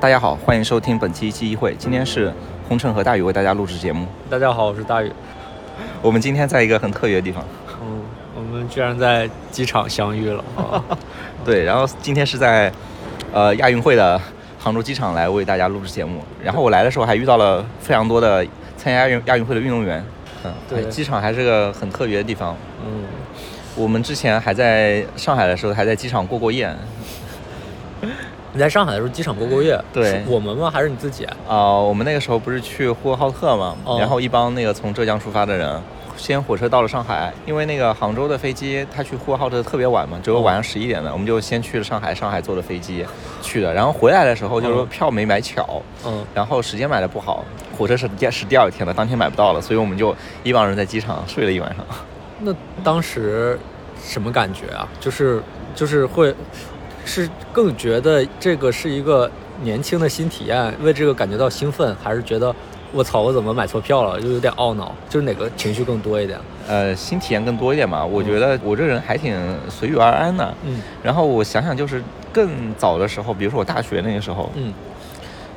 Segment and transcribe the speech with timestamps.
[0.00, 1.74] 大家好，欢迎收听本期记忆会。
[1.74, 2.32] 今天是
[2.66, 4.06] 红尘和大宇为大家录制节目。
[4.30, 5.12] 大家好，我是大宇。
[6.00, 7.44] 我们今天在一个很特别的地方，
[7.82, 8.00] 嗯，
[8.34, 10.42] 我们居然在机场相遇了。
[10.56, 10.82] 啊
[11.44, 12.72] 对，然后今天是在
[13.30, 14.18] 呃亚运会的
[14.58, 16.22] 杭州机场来为大家录制节目。
[16.42, 18.42] 然后我来的时候还遇到了非常多的
[18.78, 20.02] 参加亚运亚运会的运动员。
[20.44, 22.56] 嗯，对机场还是个很特别的地方。
[22.86, 23.04] 嗯，
[23.76, 26.74] 我们之前还在上海的时候还在机场过过夜。
[28.60, 29.82] 你在上海的时候，机场过过夜？
[29.90, 30.70] 对是我们吗？
[30.70, 31.26] 还是你自己？
[31.48, 35.80] 啊、我们那个时候不是去呼和浩特嘛，哦然后一帮那个从浙江出发的人，
[36.14, 43.02] 先火车到了上海，因为那个杭州的飞机它去呼和浩特特别晚嘛，只有晚上十一点的，我们就先去了上海，上海坐的飞机
[43.40, 47.42] 去的，然后回来的时候就是说嗯票没买巧，嗯，然后时间买的不好，
[47.78, 51.82] 火车是第是第二天的，当天买不到了，所以我们就一帮人在机场睡了一晚上。
[52.40, 52.54] 那
[52.84, 53.58] 当时
[54.04, 54.86] 什么感觉啊？
[55.00, 55.42] 就是
[55.74, 56.34] 就是会，
[57.04, 59.30] 是更觉得这个是一个
[59.62, 62.54] 年轻的新体验，为这个感觉到兴奋，还是觉得
[62.92, 64.94] 我操，我怎么买错票了，就有点懊恼？
[65.08, 66.38] 就是哪个情绪更多一点？
[66.68, 69.36] 呃，新体验更多一点嘛，我觉得我这人还挺
[69.68, 70.54] 随遇而安的。
[70.64, 74.72] 嗯然后我想想，就是更早的时候，比如说我大学那个时候，嗯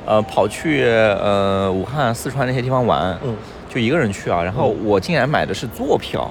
[0.06, 3.34] 呃，跑去呃武汉、四川那些地方玩，嗯，
[3.68, 4.42] 就一个人去啊。
[4.42, 6.22] 然后我竟然买的是坐票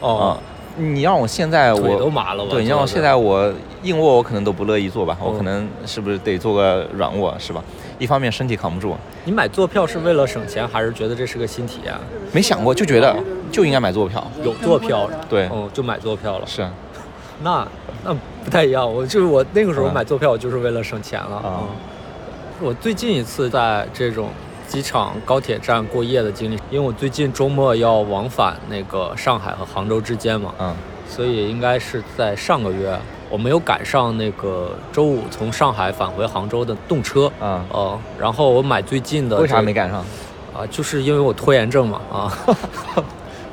[0.00, 0.38] 啊、哦，
[0.76, 2.50] 你让我现在我都麻了吧？
[2.50, 7.62] 对，你让我现在我硬卧我可能都不乐意坐吧，我嗯可能是不是得做个软卧是吧？
[7.98, 11.94] 一方面身体扛不住，你买坐票是为了省钱，还是觉得这是个新体验？
[12.32, 13.16] 没想过就觉得
[13.52, 14.26] 就应该买坐票。
[14.42, 16.46] 有坐票，对，哦，就买坐票了。
[16.46, 16.66] 是
[17.42, 17.66] 那
[18.04, 18.12] 那
[18.44, 21.36] 不太一样，我就是我那个时候嗯买坐票，我就是为了省钱了。
[21.36, 21.68] 啊嗯，
[22.60, 24.28] 我最近一次在这种
[24.68, 30.74] 机场、高铁站过夜的经历，因为我最近周末要往返那个上海和杭州之间嘛，嗯
[31.06, 32.98] 所以应该是在上个月，
[33.30, 37.30] 我没有赶上那个周五从上海返回杭州的动车。
[37.40, 39.72] 嗯，呃，然后我买最近的、为啥没？
[39.72, 40.00] 赶上？
[40.52, 42.32] 啊，就是因为我拖延症嘛啊。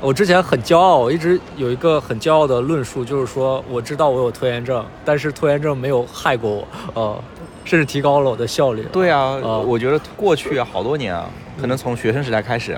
[0.02, 7.24] 我之前很骄傲，我一直有一个很骄傲的论述，就是说我知道我有拖延症，但是拖延症没有害过我，呃，
[7.64, 8.86] 甚至提高了我的效率。
[8.92, 11.30] 对啊，呃我觉得过去啊好多年啊，
[11.60, 12.78] 可能从学生时代开始，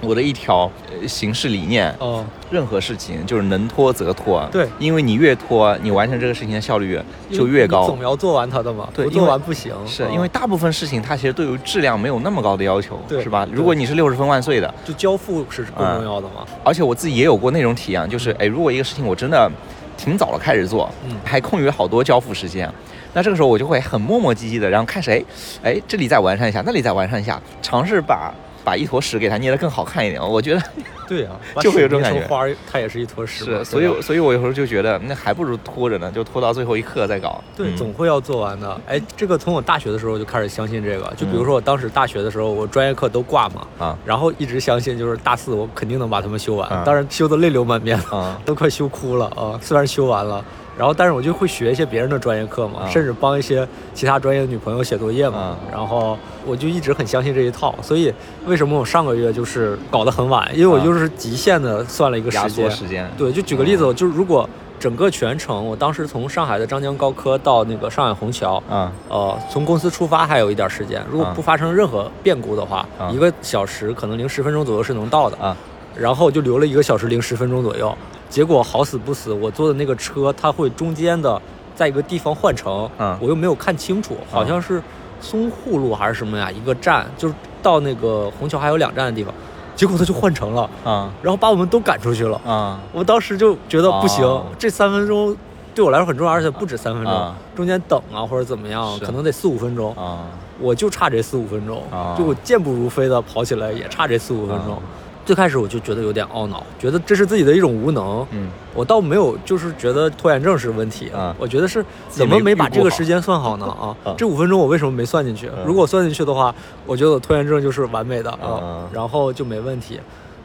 [0.00, 4.46] 我的一条呃行事理念，哦、任何事情就是能拖则拖。
[4.52, 7.00] 对因为你越拖，你完成这个事情的效率
[7.32, 8.00] 就越高总。
[8.02, 9.72] 要做完它的嘛，不做完不行。
[9.86, 13.46] 是嗯因为大部分事情它其实对于质量没有那么高的要求，对是吧？
[13.52, 16.46] 如果你是六十分万岁的，就交付是更重要的嘛。
[16.64, 19.50] 而且我自己也有过那种体验，就是哎，如果一个事情我真的
[19.96, 22.72] 挺早了开始做，嗯还空余了好多交付时间，
[23.14, 25.24] 那这个时候我就会很磨磨唧唧的，然后看谁，
[25.62, 28.32] 哎，这里再完善一下，那里再完善一下，尝试把
[28.64, 30.20] 把一坨屎给它捏得更好看一点。
[30.20, 30.62] 我觉得
[31.08, 33.44] 对啊、 就会有这种感觉花儿，它也是一坨屎。
[33.44, 37.42] 是，所以所以我有时候就觉得那还不如拖着呢，就拖到最后一刻再搞。
[37.56, 38.80] 对，嗯总会要做完的。
[38.86, 41.12] 哎，这个从我大学的时候就开始相信这个。
[41.16, 49.58] 就比如嗯说我当时大学的时候，我专业课都挂嘛，啊然后一直相信就是大四我肯定能把它们修完，啊当然修的泪流满面了，啊 都快修哭了啊。
[49.62, 50.44] 虽然修完了，
[50.76, 55.38] 然后但是我就会学一些别人的专业课嘛，啊甚至帮一些其他专业的女朋友写作业嘛。
[55.38, 58.12] 啊然后我就一直很相信这一套，所以
[58.46, 62.70] 为什么我上个月就是搞得很晚，因为我啊就是极限的算了一个压时间。
[62.70, 63.08] 缩时间。
[63.16, 64.48] 对，就举个例子，就是如果
[64.80, 75.36] 整个全程，我当时从上海的张江高科到那个上海虹桥，啊呃，从公司出发还有一点时间，如果啊不发生任何变故的话，啊一个小时可能零十分钟左右是能到的。
[75.38, 75.56] 啊
[75.96, 77.92] 然后就留了一个小时零十分钟左右，
[78.30, 81.40] 结果好死不死，我坐的那个车它会中间的
[81.74, 83.18] 在一个地方换乘，嗯。
[83.20, 84.80] 我又没有看清楚，好像是
[85.20, 89.34] 淞沪路还是什么呀，一个站就是到那个虹桥还有两站的地方，
[89.78, 91.08] 结果他就换乘了，啊。
[91.22, 92.38] 然后把我们都赶出去了。
[92.44, 92.80] 啊。
[92.92, 94.42] 我当时就觉得不行，哦。
[94.58, 95.34] 这三分钟
[95.72, 97.36] 对我来说很重要，而且不止三分钟，啊。
[97.54, 100.26] 中间等啊或者怎么样，可能得四五分钟，啊！
[100.60, 102.16] 我就差这四五分钟，啊。
[102.18, 104.82] 就我健步如飞的跑起来也差这四五分钟。
[105.28, 108.26] 啊最开始我就觉得有点懊恼，觉得这是自己的一种无能。
[108.30, 113.66] 嗯我倒没有就是觉得拖延症是问题，啊我觉得是怎么没把这个时间算好呢？
[113.66, 115.48] 啊，啊这五分钟我为什么没算进去？
[115.48, 116.54] 嗯如果算进去的话，
[116.86, 120.00] 我觉得我拖延症就是完美的啊嗯，然后就没问题。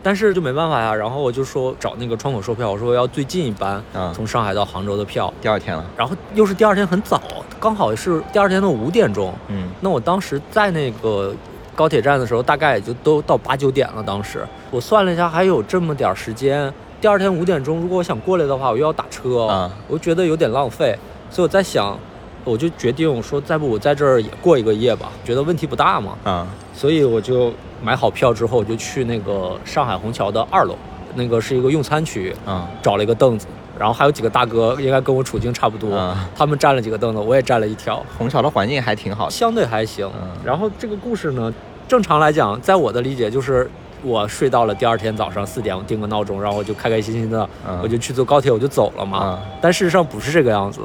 [0.06, 5.86] 但是就没办法呀，然后我就说找那个窗口售票，我说要最近一班嗯从上海到杭州的票，第二天了。
[5.96, 7.22] 然后又是第二天很早，
[7.58, 9.34] 刚好是第二天的五点钟。
[9.48, 11.34] 嗯那我当时在那个
[11.76, 14.04] 高铁站的时候，大概也就都到八九点了。
[14.04, 16.72] 当时我算了一下，还有这么点儿时间。
[17.02, 20.98] 第二天五点钟，如果我想过来的话，我又要打车，嗯我就觉得有点浪费。
[21.30, 21.98] 所以我在想，
[22.44, 26.18] 我就决定说，再不我在这儿也过一个夜吧，觉得问题不大嘛。
[26.24, 27.52] 啊所以我就
[27.84, 30.76] 买好票之后，我就去那个上海虹桥的二楼，
[31.16, 33.48] 那个是一个用餐区，嗯找了一个凳子，
[33.78, 39.32] 然后还有几个大哥，应该跟我处境差不多，嗯他们占了几个凳子，我也占了一条，虹桥的环境还挺好的。
[39.32, 40.10] 相对还行。
[40.22, 41.54] 嗯然后这个故事呢，
[41.88, 43.70] 正常来讲，在我的理解就是。
[44.06, 49.20] 我睡到了第二天早上四点，我定个闹钟，然后我就开开心心的，嗯我就去坐高铁，我就走了嘛。
[49.24, 50.82] 嗯但事实上不是这个样子，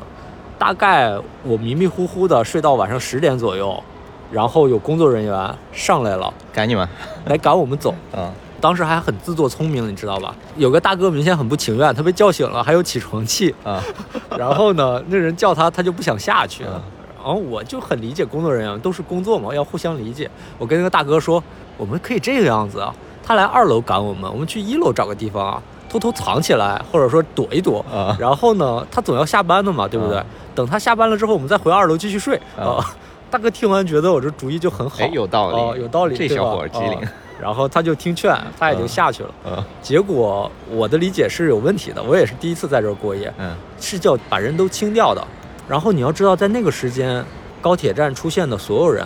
[0.56, 1.12] 大概
[1.43, 3.82] 我迷迷糊糊的睡到晚上十点左右，
[4.31, 6.88] 然后有工作人员上来了，赶你们，
[7.25, 7.93] 来赶我们走。
[8.17, 10.34] 嗯当时还很自作聪明，你知道吧？
[10.56, 13.55] 有个大哥明显很不情愿，他被叫醒了，还有起床气。
[13.64, 13.82] 啊
[14.37, 16.64] 然后呢，那人叫他，他就不想下去。
[16.64, 16.81] 啊
[17.16, 20.31] 然后我就很理解工作人员，都是工作嘛，要互相理解。
[20.56, 21.43] 我跟那个大哥说，
[21.76, 27.84] 我们可以这个样子啊，他来二楼赶我们，我们去一楼找个地方啊，偷偷藏起来，或者说躲一躲。
[27.93, 30.16] 啊然后呢，他总要下班的嘛，对不对？
[30.16, 32.40] 啊等他下班了之后，我们再回二楼继续睡。
[32.56, 32.82] 啊
[33.31, 37.08] 大哥听完觉得我这主意就很好，哎有道理哦有道理，这小伙机灵哦
[37.40, 39.31] 然后他就听劝，他也就嗯下去了。
[39.46, 45.26] 嗯结果我的理解是有问题的，我也是第一次在这儿过夜，嗯是叫把人都清掉的。
[45.69, 47.25] 然后你要知道，在那个时间，
[47.61, 49.05] 高铁站出现的所有人，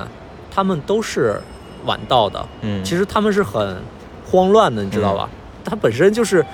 [0.50, 1.40] 他们都是
[1.84, 2.46] 晚到的。
[2.60, 3.76] 嗯，其实他们是很
[4.30, 5.28] 慌乱的，你知道吧？
[5.64, 6.44] 他本身就是。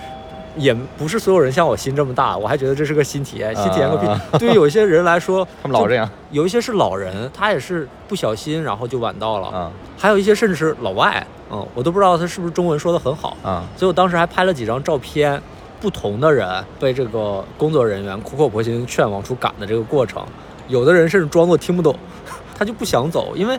[0.56, 4.06] 也不是所有人像我心这么大，我还觉得这是个新体验，新体验个屁！
[4.06, 9.48] 啊对于有一些人来说， 他们老这样有一些是老人，他也是不小心，然后就晚到了。
[9.48, 13.36] 啊还有一些甚至是老外，嗯，我都不知道他是不是中文说的很好。
[13.42, 15.40] 啊所以我当时还拍了几张照片，
[15.80, 20.24] 不同的人被这个工作人员苦口婆心劝往出赶的这个过程，
[20.68, 21.96] 有的人甚至装作听不懂，
[22.56, 23.58] 他就不想走，因为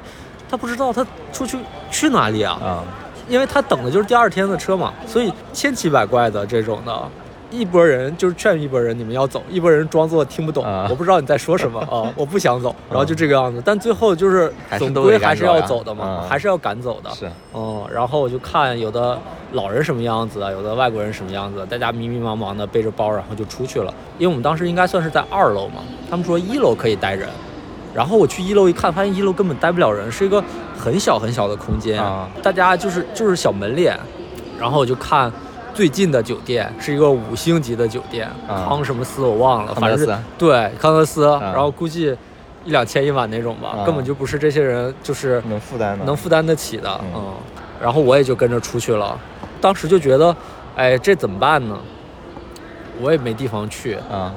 [0.49, 1.57] 他不知道他出去
[1.91, 2.83] 去哪里啊，啊
[3.29, 6.93] 因为他等的就是第二天的车嘛，所以千奇百怪的这种的。
[7.51, 13.59] 一拨人就是劝一拨人，你们要走；一拨人装作听不懂，啊我不知道你在说什么啊， 我不想走，然后就这个样子。
[13.65, 17.09] 但最后就是总归还是要走的嘛，嗯还是要赶走的。
[17.09, 19.17] 是嗯、然后我就看有的
[19.53, 23.91] 老人什么样子啊，有的外国人什么样子，大家迷迷茫茫的背着包，然后就出去了。
[24.19, 27.27] 因为我们当时应该算是在二楼嘛，他们说一楼可以待人，
[27.95, 30.43] 然后我去一楼一看，发现一楼根本待不了人，是一个
[30.79, 32.29] 很小很小的空间，啊。
[32.41, 33.99] 大家就是就是小门脸，
[34.59, 35.31] 然后我就看。
[35.71, 38.65] 最近的酒店是一个五星级的酒店，啊。
[38.67, 41.39] 康什么斯我忘了，康正是对康德斯，啊。
[41.41, 42.17] 然后估计
[42.65, 43.85] 一两千一晚那种吧，啊。
[43.85, 47.11] 根本就不是这些人就是能负担的，能负担得起的，嗯。
[47.15, 47.33] 嗯。
[47.81, 49.17] 然后我也就跟着出去了，
[49.61, 50.35] 当时就觉得，
[50.75, 51.77] 哎，这怎么办呢？
[52.99, 54.33] 我也没地方去，啊。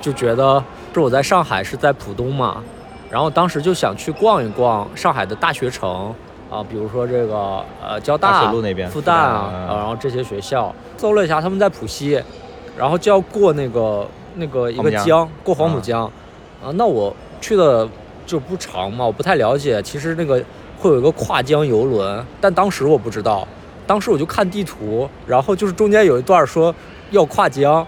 [0.00, 0.62] 就觉得
[0.94, 2.62] 是我在上海是在浦东嘛，
[3.10, 6.14] 然后当时就想去逛一逛上海的大学城
[6.50, 12.22] 啊，比如说这个呃交大、大路那边复旦啊，然后这些学校，搜了一下，他们在浦西，
[12.76, 16.04] 然后就要过那个那个一个江，过黄浦嗯江，
[16.62, 17.88] 啊，那我去的
[18.26, 20.42] 就不长嘛，我不太了解，其实那个
[20.78, 23.46] 会有一个跨江游轮，但当时我不知道，
[23.86, 26.74] 当时我就看地图，然后就是中间有一段说
[27.10, 27.86] 要跨江。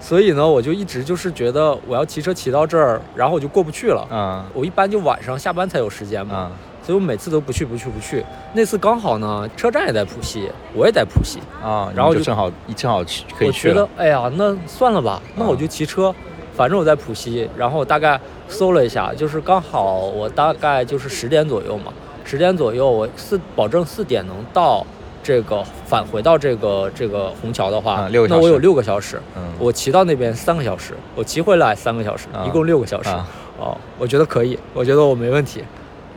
[0.00, 4.06] 所以呢，我就一直就是觉得我要骑车骑到这儿，然后我就过不去了。
[4.10, 8.24] 嗯我一般就晚上下班才有时间嘛，嗯所以我每次都不去不去不去。
[8.54, 16.12] 那次刚好呢，车站也在浦西，我也在浦西，啊，然后就就正好你正好去可以我去了，觉得哎呀，那算了吧，那我啊就骑车，
[16.56, 21.92] 反正我在浦西，然后我大概搜了一下，就是刚好我大概就是十点左右嘛，
[22.24, 24.84] 十点左右我四保证四点能到
[25.22, 29.42] 这个返回到这个这个虹桥的话，那我有六个小时，嗯。
[29.58, 32.44] 我骑到那边三个小时，我骑回来三个小时，啊。
[32.46, 33.08] 一共六个小时。
[33.10, 33.26] 啊。
[33.58, 35.62] 哦，我觉得可以，我觉得我没问题。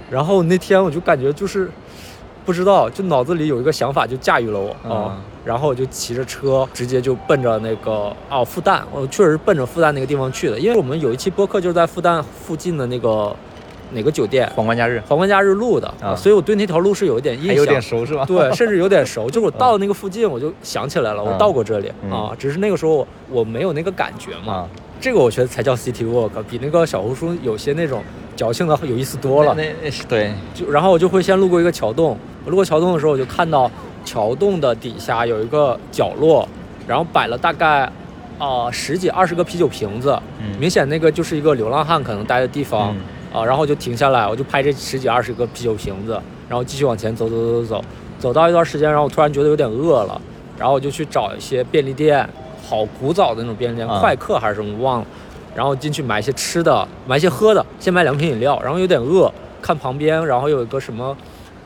[0.10, 1.70] 然后那天我就感觉就是
[2.46, 4.76] 不知道，就脑子里有一个想法就驾驭了我。
[4.84, 13.36] 哦啊然后我就骑着车直接就奔着那个哦复旦，我确实奔着复旦那个地方去的，因为我们有一期播客就是在复旦附近的那个
[13.94, 14.50] 哪个酒店？
[14.56, 15.02] 皇冠假日。
[15.08, 16.16] 皇冠假日录的，啊。
[16.16, 18.26] 所以我对那条路是有一点印象，有点熟是吧？
[18.26, 19.30] 对， 甚至有点熟。
[19.30, 21.92] 就是我到那个附近，我就想起来了，我嗯到过这里。
[22.04, 22.12] 嗯。
[22.12, 24.54] 啊，只是那个时候我我没有那个感觉嘛。
[24.54, 24.68] 啊，
[25.00, 28.04] 这个我觉得才叫 city walk，比那个小红书有些那种
[28.36, 29.54] 矫情的有意思多了。
[29.56, 30.32] 那那是对。
[30.54, 33.70] 就然后我就会先路过一个桥洞，我路过桥洞的时候，我就看到
[34.06, 36.48] 桥洞的底下有一个角落，
[36.88, 37.90] 然后摆了大概
[38.40, 40.58] 啊、十几二十个啤酒瓶子，嗯。
[40.60, 42.94] 明显那个就是一个流浪汉可能待的地方。
[42.94, 43.02] 嗯
[43.34, 46.14] 啊，然后我就停下来，我就拍这十几二十个啤酒瓶子，
[46.48, 47.86] 然后继续往前走走走走走，
[48.20, 50.22] 走到一段时间，然后我突然觉得有点饿了，
[50.58, 52.28] 然后我就去找一些便利店，
[52.70, 55.08] 好古早的那种便利店，啊快客还是什么忘了，
[55.56, 61.18] 然后进去买一些吃的，买一些喝的，先买两瓶饮料，然后有点饿，看旁边，然后有一个什么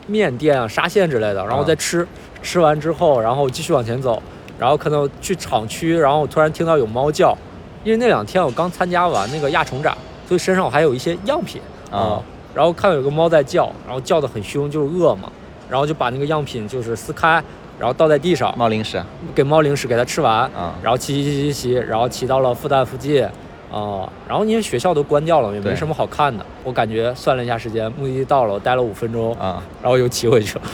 [0.06, 2.08] 面店啊、沙县之类的，然后再吃，
[2.42, 4.22] 吃完之后，然后继续往前走，
[4.58, 7.36] 然后可能去厂区，然后我突然听到有猫叫，
[7.84, 9.94] 因为那两天我刚参加完那个亚虫展，
[10.28, 12.22] 所以身上我还有一些样品啊
[12.54, 15.32] 然后看到有个猫在叫，然后叫得很凶，就是饿嘛，
[15.70, 17.42] 然后就把那个样品就是撕开，
[17.78, 19.00] 然后倒在地上，猫零食
[19.34, 23.24] 给猫零食给它吃完，啊，然后骑骑骑骑骑，然后骑到了复旦附近，
[23.72, 26.44] 啊、然后因为学校都关掉了，也没什么好看的。
[26.64, 30.64] 我感觉算了一下时间，目的地到了，我待了五分钟，啊，然后又骑回去了。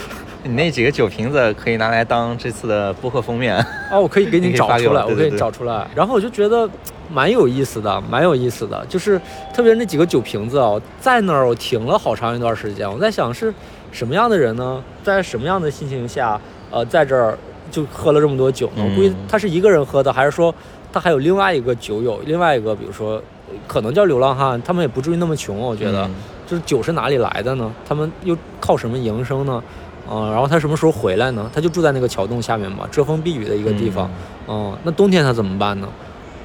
[0.43, 3.55] 你那几个酒瓶子可以拿来当这次的播客封面。
[3.55, 5.87] 啊，我可以给你找出来，我可以找出来。
[5.95, 6.69] 然后我就觉得
[7.11, 9.19] 蛮有意思的，蛮有意思的，就是
[9.53, 13.53] 特别是那几个酒瓶子啊，我在那儿我停了好长一段时间，我在想是
[13.91, 14.81] 什么样的人呢？
[15.03, 16.39] 在什么样的心情下，
[16.71, 17.37] 呃，在这儿
[17.71, 18.83] 就喝了这么多酒呢？
[18.83, 20.53] 我估计嗯他是一个人喝的，还是说
[20.91, 23.21] 他还有另外一个酒友，另外一个比如说
[23.67, 26.03] 可能叫流浪汉，他们也不至于那么穷，我觉得。
[26.05, 26.11] 嗯
[26.45, 27.73] 就是酒是哪里来的呢？
[27.87, 29.63] 他们又靠什么营生呢？
[30.07, 31.49] 嗯、然后他什么时候回来呢？
[31.51, 34.07] 他就住在那个桥洞下面嘛，遮风避雨的一个地方。
[34.47, 35.87] 嗯，那冬天他怎么办呢？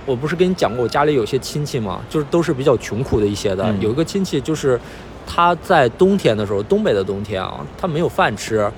[0.06, 3.64] 我不是跟你讲过，我家里有些亲戚嘛，就是都是比较穷苦的一些的。
[3.64, 3.80] 嗯。
[3.80, 4.80] 有一个亲戚就是
[5.26, 8.70] 他在冬天的时候，东北的冬天啊，他没有饭吃，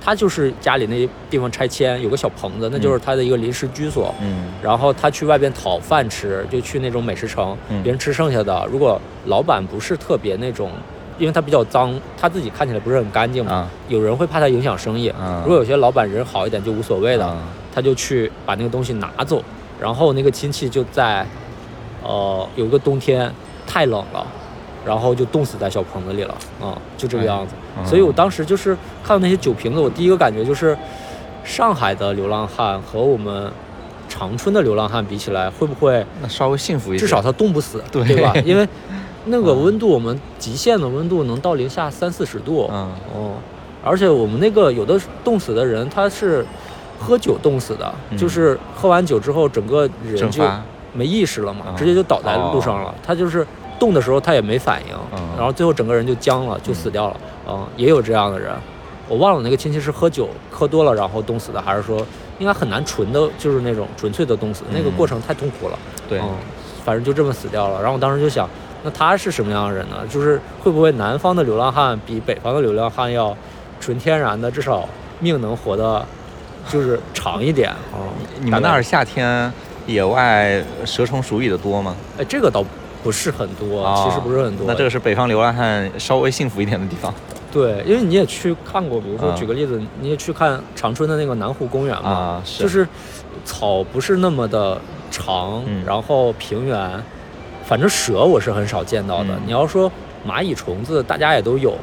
[0.00, 4.14] 他就是家里那地方拆迁有个小棚子，那就是他的一个临时居所。
[4.20, 4.46] 嗯。
[4.62, 7.82] 然后他去外边讨饭吃，就去那种美食城，嗯。
[7.82, 10.72] 别人吃剩下的，如果老板不是特别那种，
[11.18, 13.70] 因为他比较脏，他自己看起来不是很干净嘛，啊。
[13.88, 15.08] 有人会怕他影响生意。
[15.10, 17.36] 啊，如果有些老板人好一点就无所谓的，啊。
[17.72, 19.40] 他就去把那个东西拿走，
[19.80, 21.26] 然后那个亲戚就在，
[22.02, 23.32] 呃，有一个冬天
[23.66, 24.26] 太冷了，
[24.84, 27.54] 然后就冻死在小棚子里了，啊、就这个样子。
[27.78, 30.76] 嗯所以我当时就是看到那些酒瓶子，我第一个感觉就是，
[31.44, 33.50] 上海的流浪汉和我们
[34.08, 38.34] 长春的流浪汉比起来，会不会那稍微幸福一点，至少他冻不死，对吧？
[38.44, 38.68] 因为
[39.26, 43.34] 那个温度，我们极限的温度能到零下三四十度，嗯哦，
[43.82, 46.44] 而且我们那个有的冻死的人，他是
[47.00, 50.44] 喝酒冻死的，嗯就是喝完酒之后，整个人就，
[50.92, 52.94] 没意识了嘛，嗯直接就倒在路上了。
[53.02, 53.46] 他就是
[53.78, 57.16] 冻的时候他也没反应，嗯然后最后整个人就僵了，就死掉了。
[57.48, 58.52] 嗯，也有这样的人。
[59.08, 62.06] 我忘了那个亲戚是喝酒喝多了然后冻死的，还是说
[62.38, 65.78] 应该很难纯的，就是那种纯粹的冻死，那个嗯过程太痛苦了。
[66.08, 66.28] 对，嗯，
[66.84, 67.80] 反正就这么死掉了。
[67.80, 68.48] 然后我当时就想，
[68.84, 69.96] 那他是什么样的人呢？
[70.08, 73.36] 就是会不会南方的流浪汉比北方的流浪汉要
[73.80, 74.88] 纯天然的，至少
[75.18, 76.06] 命能活得
[76.68, 78.04] 就是长一点啊？
[78.40, 79.52] 你们那儿夏天
[79.86, 81.94] 野外蛇虫鼠蚁的多吗？
[82.18, 82.64] 哎，这个倒
[83.02, 84.66] 不是很多，哦其实不是很多。
[84.66, 87.12] 那这个是北方流浪汉稍微幸福一点的地方
[87.50, 92.86] 对，因为你也去看过，比如说嗯举个例子，你也去看长春的那个南湖公园嘛，啊，是就是
[93.44, 97.02] 草不是那么的长，嗯然后平原，
[97.64, 99.30] 反正蛇我是很少见到的。
[99.30, 99.90] 嗯你要说
[100.28, 101.74] 蚂蚁、虫子，大家也都有。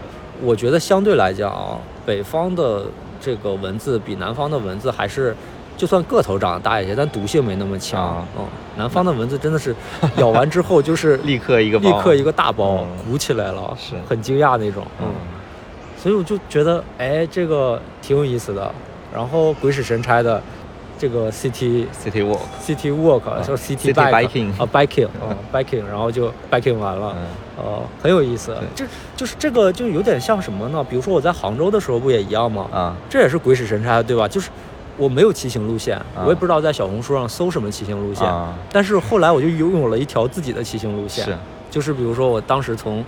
[0.42, 2.86] 我觉得相对来讲啊，北方的
[3.28, 5.36] 这个蚊子比南方的蚊子还是，
[5.76, 8.02] 就算个头长得大一些，但毒性没那么强。
[8.02, 8.46] 啊嗯，
[8.78, 9.76] 南方的蚊子真的是
[10.16, 14.88] 咬完之后就是 立刻一个立刻一个大包嗯鼓起来了，是很惊讶那种。
[15.02, 15.08] 嗯
[16.02, 18.72] 所以我就觉得，哎，这个挺有意思的。
[19.14, 20.42] 然后鬼使神差的，
[20.98, 27.26] 这个 city，City Walk，city walk，说 city City bike biking 啊 biking 啊 biking，然后就 biking 完了，嗯
[27.58, 28.56] 呃，很有意思。
[28.76, 28.86] 这
[29.16, 30.84] 就是这个就有点像什么呢？
[30.90, 32.68] 比如说我在杭州的时候不也一样吗？
[32.72, 34.28] 啊这也是鬼使神差，对吧？
[34.28, 34.50] 就是
[34.98, 41.24] 我没有骑行路线，啊我也不知道在小红书上搜什么骑行路线，啊，但是后来我就拥有了一条自己的骑行路线。
[41.26, 41.38] 是
[41.70, 43.04] 就是比如说我当时从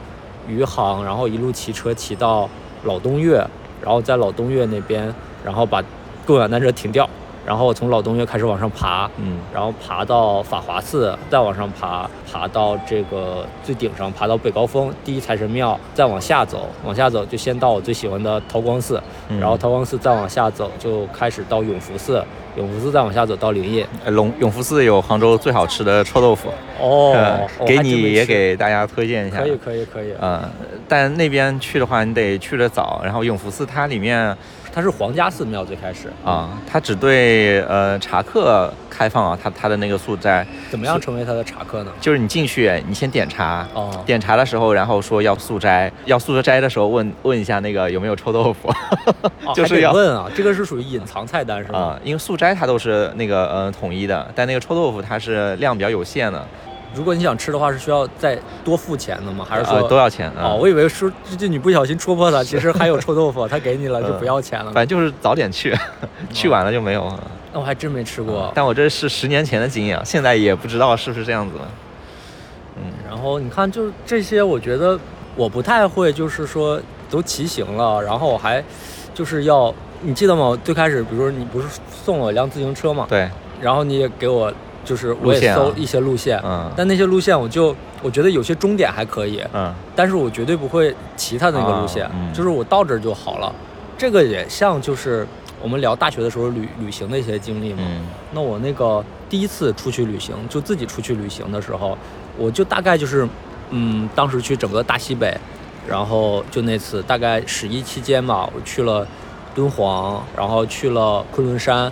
[0.48, 2.48] 余杭，然后一路骑车骑到
[2.84, 3.38] 老东岳，
[3.82, 5.12] 然后在老东岳那边，
[5.44, 5.82] 然后把
[6.26, 7.10] 共享单车停掉，
[7.46, 22.24] 然后从老东岳开始往上爬，嗯然后爬到法华寺，再往上爬，爬到这个最顶上，爬到北高峰第一财神庙，再往下走，往下走就先到我最喜欢的韬光寺，嗯然后韬光寺再往下走就开始到永福寺，
[22.56, 23.86] 永福寺再往下走到灵印。
[24.06, 29.40] 呃永永福寺有杭州最好吃的臭豆腐，哦呃，给你也给大家推荐一下。
[29.40, 30.48] 可以可以可以，呃，
[30.88, 33.02] 但那边去的话，你得去的早。
[33.04, 34.36] 然后永福寺它里面
[34.74, 36.12] 它是皇家寺庙最开始。
[36.24, 41.92] 啊，它只对呃茶客开放啊，它它的那个素斋，怎么样成为它的茶客呢？
[42.00, 48.72] 就是你进去，你先点茶，哦，点茶的时候，然后说要素斋，要素斋的时候问问一下那个有没有臭豆腐，
[49.56, 51.80] 就是要得问啊，这个是属于隐藏菜单是吗？
[51.80, 56.46] 啊、因为素斋它都是那个呃统一的，但那个臭豆腐它是量比较有限的，
[56.94, 59.46] 如果你想吃的话，是需要再多付钱的吗？
[59.48, 60.52] 还是说、呃都要钱啊。
[60.54, 64.72] 哦，我以为说就你不小心戳破它， 其实还有臭豆腐，他给你了就不要钱了。
[64.72, 65.76] 反正就是早点去，
[66.34, 67.32] 去晚了就没有了。
[67.54, 68.52] 那我还真没吃过。
[68.54, 71.68] 但我这是十年前的经验，现在也不知道是不是这样子了。
[72.78, 74.98] 嗯然后你看，就这些，我觉得
[75.36, 76.80] 我不太会，就是说
[77.10, 78.64] 都骑行了，然后我还
[79.14, 80.58] 就是要，你记得吗？
[80.64, 83.28] 最开始，比如说你不是送我一辆自行车嘛，对，
[83.60, 84.54] 然后你也给我，
[84.90, 93.54] 就是我也搜一些路线，嗯但那些路线我就我觉得有些终点还可以，嗯但是我绝对不会骑它那个路线，啊嗯就是我到这儿就好了。
[94.00, 95.28] 这个也像就是
[95.62, 97.84] 我们聊大学的时候旅旅行的一些经历嘛。
[97.84, 101.96] 嗯那我那个第一次出去旅行，就自己出去旅行的时候，
[102.36, 103.28] 我就大概就是，
[103.70, 105.38] 嗯，当时去整个大西北，
[105.88, 109.06] 然后就那次大概十一期间吧，我去了
[109.54, 111.92] 敦煌，然后去了昆仑山，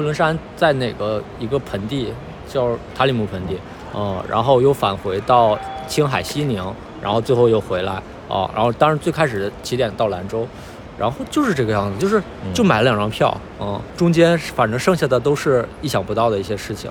[0.00, 2.10] 昆仑山在哪个一个盆地
[2.48, 3.54] 叫塔里木盆地，
[3.94, 6.64] 嗯，然后又返回到青海西宁，
[7.02, 7.92] 然后最后又回来，
[8.26, 10.48] 啊，然后当然最开始的起点到兰州。
[10.98, 12.22] 然后就是这个样子，就是
[12.54, 16.90] 就买了两张票，嗯，中间反正剩下的都是意想不到的一些事情，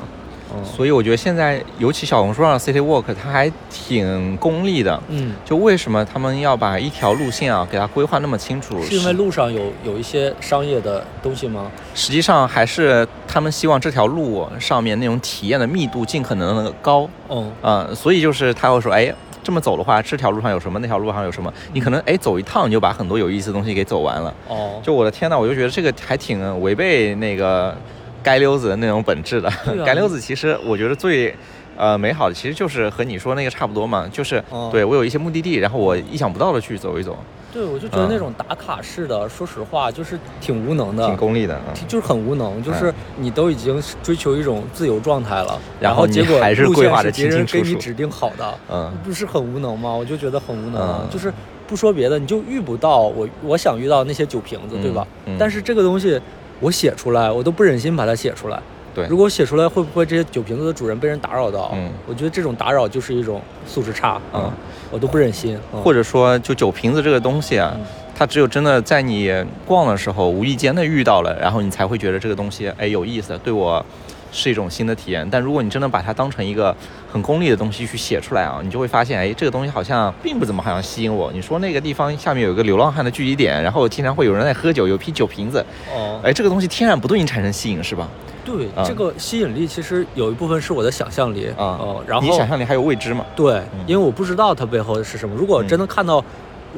[0.54, 5.02] 嗯，所以我觉得现在尤其小红书上的 City Walk，它还挺功利的。
[5.10, 8.82] 嗯，就为什么他们要把一条路线啊给它规划那么清楚？
[8.84, 11.72] 是因为路上有有一些商业的东西吗？
[11.94, 17.08] 实际上还是他们希望这条路上面那种体验的密度尽可能的高。
[17.30, 19.14] 嗯嗯，所以就是他会说，哎，
[19.44, 24.34] 这么走的话，这条路上有什么，那条路上有什么，你可能哎走一趟你就把很多有意思的东西给走完了。
[24.48, 27.76] 哦，就我的天呐，我就觉得这个还挺违背那个
[28.24, 29.50] 街溜子的那种本质的。
[29.86, 31.34] 街 溜子其实我觉得最。
[31.78, 37.18] 呃，美好的其实就是和你说那个差不多嘛，就是、哦对我有一些目的地，然后我意想不到的去走一走，
[37.54, 38.08] 对，我就觉得嗯。
[38.12, 41.58] 那种打卡式的，说实话就是挺无能的，挺功利的。
[41.70, 41.88] 嗯。
[41.88, 48.92] 就是很无能，就是你都已经追求一种自由状态了，然后结果还是路规划得线是别人清清楚楚给你指定好的，嗯。
[49.02, 49.90] 不是很无能吗？
[49.90, 51.08] 我就觉得很无能，嗯。
[51.10, 51.32] 就是
[51.66, 55.08] 不说别的，你就遇不到我我想遇到那些酒瓶子，对吧？
[55.40, 56.20] 但是这个东西
[56.60, 58.60] 我写出来，我都不忍心把它写出来。
[58.94, 61.72] 对如果我写出来，会不会这些酒瓶子的主人被人打扰到？
[61.76, 64.52] 嗯我觉得这种打扰就是一种素质差，嗯，
[64.92, 65.58] 我都不忍心。
[65.74, 67.86] 嗯、或者说就酒瓶子这个东西啊，嗯
[68.18, 69.32] 它只有真的在你
[69.66, 73.86] 逛的时候无意间的遇到了，然后你才会觉得这个东西哎有意思，对我
[74.32, 75.28] 是一种新的体验。
[75.30, 76.76] 但如果你真的把它当成一个
[77.12, 81.32] 很功利的东西去写出来啊，你就会发现哎这个东西好像并不怎么好像吸引我。
[81.32, 88.08] 你说那个地方下面有一个流浪汉的聚集点，然后经常会有人在喝酒，有批酒瓶子，哦，哎这个东西天然不对你产生吸引是吧？
[88.46, 93.24] 对，嗯这个吸引力其实有一部分是我的想象力啊、哦，然后你想象力还有未知嘛？
[93.36, 95.36] 对，嗯因为我不知道它背后是什么。
[95.36, 96.24] 如果真的看到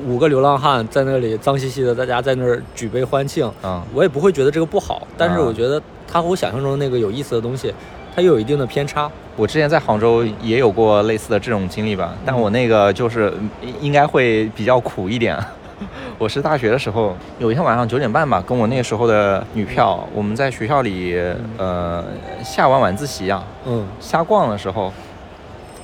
[0.05, 5.07] 五个流浪汉在那里脏兮兮的，大家在那儿举杯欢庆，嗯我也不会觉得这个不好。
[5.17, 5.81] 但是啊我觉得
[6.11, 7.73] 它和我想象中的那个有意思的东西，
[8.15, 9.09] 它又有一定的偏差。
[9.37, 15.37] 我之前在杭州也有过类似的这种经历吧，但我那个就是应应该会比较苦一点。
[16.19, 21.17] 我是大学的时候，有一天晚上九点半吧，跟我那个时候的女票，我们在学校里
[21.57, 22.03] 呃
[22.43, 24.93] 下完晚自习啊，嗯瞎逛的时候，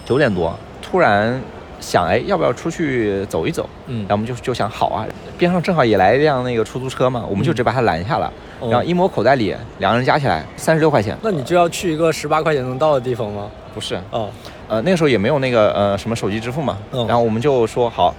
[0.06, 1.42] 九点多突然
[1.80, 3.68] 想，哎，要不要出去走一走？
[3.88, 4.00] 嗯。
[4.02, 5.06] 然后我们就就想好啊，
[5.38, 13.50] 边上正好也来一辆那个出租车嘛，我们就直接把它拦下了，哦然后一摸口袋里，两个人加起来三十六块钱，那你就要去一个十八块钱能到的地方吗？
[13.74, 14.30] 不是，哦，
[14.68, 17.06] 呃，那个时候也没有那个呃什么手机支付嘛，嗯。
[17.08, 18.14] 然后我们就说好，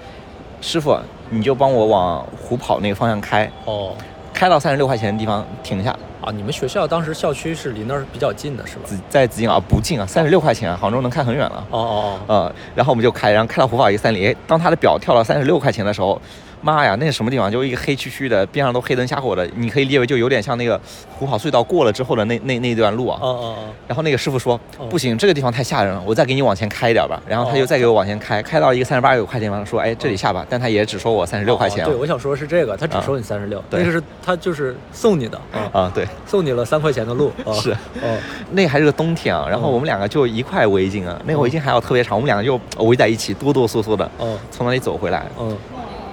[0.60, 0.96] 师傅
[1.30, 3.92] 你就帮我往虎跑那个方向开，哦，
[4.32, 5.94] 开到三十六块钱的地方停下，
[6.28, 8.82] 啊，你们学校当时校区是离那儿比较近的，是吧？
[8.84, 11.66] 紫在紫金啊不近啊，三十六块钱啊，杭州能开很远了。
[11.70, 16.20] 哦哦呃，然后我们就开，然后开到虎跑一个三里，哎，当他的表跳到三十六块钱的时候，
[16.60, 17.50] 妈呀，那是什么地方？
[17.50, 20.78] 就一个黑黢黢的，边上都黑灯瞎火的，你可以列为就有点像那个
[21.18, 23.26] 虎跑隧道过了之后的那那那段路啊哦。
[23.28, 27.22] 哦哦然后那个师傅说哦不行，这个地方太吓人了，我再给你往前开一点吧。
[27.26, 37.32] 然后他就再给我往前开，开到一个三十八块钱地方，说哎这里下吧，但他也只收我三十六块钱啊哦对，我想说的是这个，他只收你三十六，对那个是他就是送你的啊，啊，对，送你了三块钱的路。
[37.44, 38.16] 啊是哦
[38.52, 39.46] 那还是个冬天啊。
[39.48, 45.26] 然后嗯我们两个就一块围巾啊，那个围巾还要特别长，我们两个就围在一起，哆哆嗦嗦的哦从那里走回来。
[45.38, 45.56] 嗯，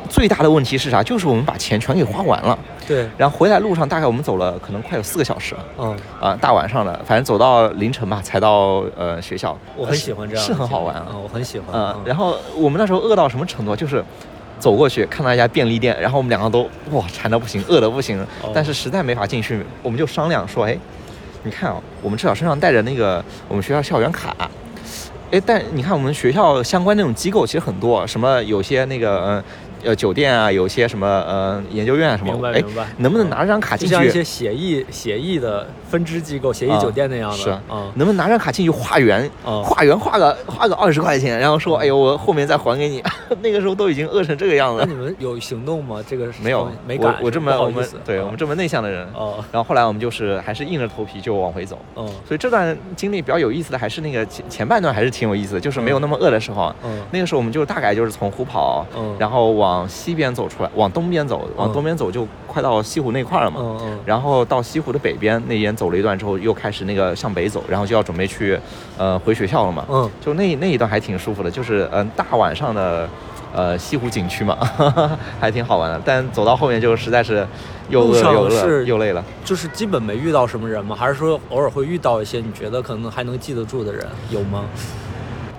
[0.09, 1.01] 最大的问题是啥？
[1.01, 2.57] 就是我们把钱全给花完了。
[2.87, 9.57] 对，然后回来路上大概我们走了可能快有四个小时，嗯，啊，大晚上的，反正走到凌晨吧才到呃学校。
[9.75, 11.07] 我很喜欢这样是很好玩啊。
[11.11, 11.67] 嗯，我很喜欢。
[11.73, 13.75] 嗯，然后我们那时候饿到什么程度？
[13.75, 14.03] 就是
[14.59, 18.51] 走过去看到一家便利店，然后我们两个都哇馋的不行，饿的不行，哦。
[18.53, 20.77] 但是实在没法进去，我们就商量说，哎，
[21.43, 24.35] 你看啊、我们至少身上带着那个我们学校校园卡。
[25.31, 29.43] 哎，但你看我们学校相关那种机构其实很多，什么有些那个呃
[29.83, 32.31] 呃酒店啊，有些什么呃研究院啊什么。
[32.31, 33.91] 明，白哎明白，能不能拿这张卡进去？
[33.91, 39.31] 就像一些协议协议的分支机构、协议啊酒店那样的，是嗯，能不能拿张卡进去化缘？
[39.45, 43.01] 哦化缘化个化个二十块钱，然后说，哎呦，我后面再还给你。
[43.41, 46.03] 那个时候都已经饿成这个样子那你，们有行动吗？
[46.05, 51.77] 这个是没有，没敢，我我这么我们对我们这么内向的人，哦然后后来我们就是还是硬着头皮就往回走。
[51.95, 56.75] 嗯所以这段经历比较有意思的还是那个前前半段还是挺有意思的，就是没有那么饿的时候啊。
[56.83, 63.59] 嗯那个时候我们就大概就是从虎跑，嗯然后往往西边走出来，往东边走，往嗯东边走就快到西湖那块了嘛。
[63.61, 68.59] 嗯嗯然后到西湖的北边那边走了一段之后，又开始那个向北走，然后就要准备去
[68.97, 69.85] 呃回学校了嘛。
[69.89, 73.07] 嗯，就那那一段还挺舒服的，就是嗯、大晚上的，
[73.53, 74.57] 呃西湖景区嘛，
[75.39, 76.01] 还挺好玩的。
[76.03, 77.45] 但走到后面就实在是
[77.89, 79.23] 又饿又饿又累了。
[79.43, 80.95] 就是基本没遇到什么人吗？
[80.95, 84.63] 还是说偶尔会遇到一些你觉得可能还能记得住的人，有吗？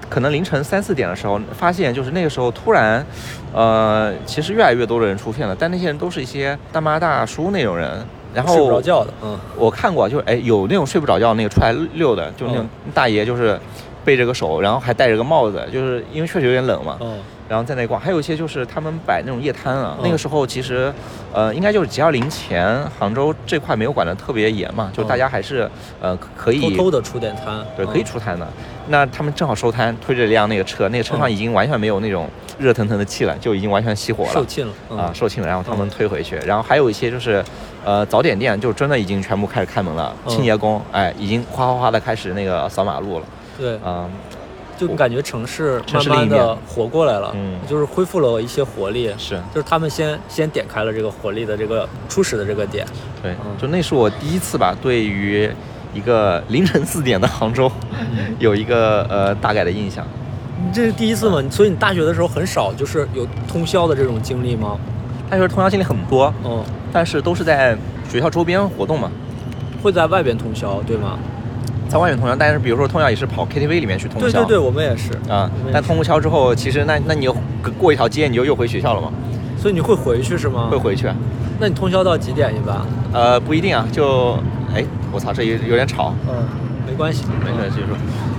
[0.09, 3.05] 可能凌晨三四点的时候，发现就是那个时候突然，
[3.53, 8.07] 呃，其实越来越多的人出现了，但那些人都是一些大妈大叔那种人。
[8.37, 13.59] 然后睡不着觉的，嗯我看过，就是哎有那种睡不着觉那个出来溜的，就那种大爷，就是
[14.05, 16.99] 背着个手，然后还戴着个帽子，就是因为确实有点冷嘛。
[17.01, 17.19] 嗯
[17.49, 19.95] 然后在那逛，还有一些就是他们摆那种夜摊啊。
[19.99, 20.93] 嗯那个时候其实，
[21.33, 25.71] 呃，应该就是 G 二零前，杭州这块没有管得特别严嘛，就嗯大家还是
[26.01, 28.45] 呃可以偷偷的出点摊，对，嗯可以出摊的。
[28.89, 34.31] 那他们正好收摊，推着一辆那个车，那个车上嗯已经完全没有那种热腾腾的气了，就已经完全熄火了。
[34.33, 37.45] 售罄了，嗯啊，售罄了，然后他们推回去，然后还有一些就是，
[37.87, 40.29] 呃，早点店就真的已经全部开始开门了，嗯。
[40.29, 43.25] 清洁工哎，已经哗哗哗的开始那个扫马路了，
[43.57, 44.11] 对，嗯，
[44.77, 47.61] 就感觉城市城市慢慢的活过来了，嗯。
[47.69, 49.41] 就是恢复了一些活力，是。
[49.55, 52.85] 就是他们先先点开了这个活力的这个初始的这个点，
[53.23, 55.49] 对嗯，就那是我第一次吧，对于
[55.95, 57.71] 一个凌晨四点的杭州
[58.41, 60.05] 有一个呃大概的印象。
[60.59, 61.41] 你这是第一次吗？
[61.51, 64.77] 所以你大学的时候很少就是有通宵的这种经历吗？
[65.31, 66.63] 他就是通宵经历很多，嗯，
[66.93, 67.77] 但是都是在
[68.09, 69.11] 学校周边活动嘛，
[69.83, 71.19] 会在外边通宵对吗？
[71.89, 74.27] 在外面通宵，但是比如说通宵也是跑 KTV 里面去通宵。
[74.27, 77.37] 对对对，我们也是啊但通过宵之后，其实那那你又
[77.79, 79.11] 过一条街，你就又回学校了嘛，
[79.57, 80.69] 所以你会回去是吗？
[80.71, 80.77] 会。
[80.77, 81.09] 回去。
[81.59, 82.77] 那你通宵到几点一般？
[83.13, 84.39] 呃，不一定啊，就
[84.75, 86.35] 哎，我操，这有有点吵，嗯，
[86.87, 87.97] 没关系，没事，继续说。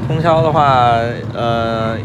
[0.08, 0.92] 通宵的话，
[1.34, 1.98] 呃，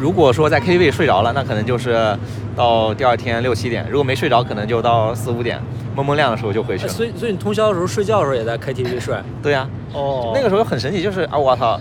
[0.00, 2.16] 如果说在 KTV 睡着了，那可能就是
[2.56, 5.60] 到第二天六七点；如果没睡着，可能就到四五点，
[5.94, 6.88] 蒙蒙亮的时候就回去。
[6.88, 9.14] 所以所以你通宵的时候睡觉的时候也在 KTV 睡？
[9.42, 11.78] 对呀、哦那个时候很神奇，就是啊，我操，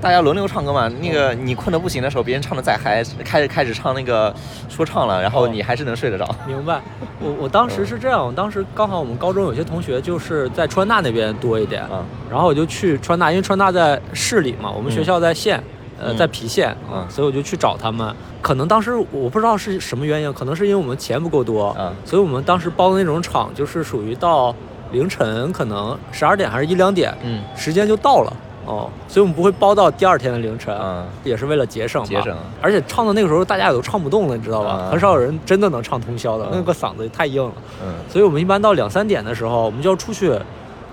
[0.00, 0.88] 大家轮流唱歌嘛。
[1.00, 4.34] 那个你困得不行的时候，别人唱的再嗨，开始开始唱那个
[4.68, 6.28] 说唱了，然后哦你还是能睡得着。
[6.46, 6.80] 明白，
[7.20, 15.62] 我我当时是这样，我当时刚好我们高中有些同学就是在川大那边多一点，嗯然后我就去川大，因为川大在市里嘛，我们学校在县，
[16.00, 18.14] 呃，嗯在郫县，嗯所以我就去找他们。
[18.40, 24.54] 可能当时我不知道是什么原因，可能是因为我们钱不够多，嗯所以我们当时包的那种场就是属于到
[24.92, 28.32] 凌晨可能十二点还是一两点，嗯时间就到了。
[28.64, 32.06] 哦，所以我们不会包到第二天的凌晨，嗯也是为了节省嘛。
[32.08, 34.80] 节省而且唱到那个时候，大家也都唱不动了，你知道吧？
[34.82, 37.52] 嗯很少有人真的能唱通宵的，嗯那个嗓子也太硬了。
[37.82, 40.38] 嗯所以我们一般到两三点的时候，我们就要出去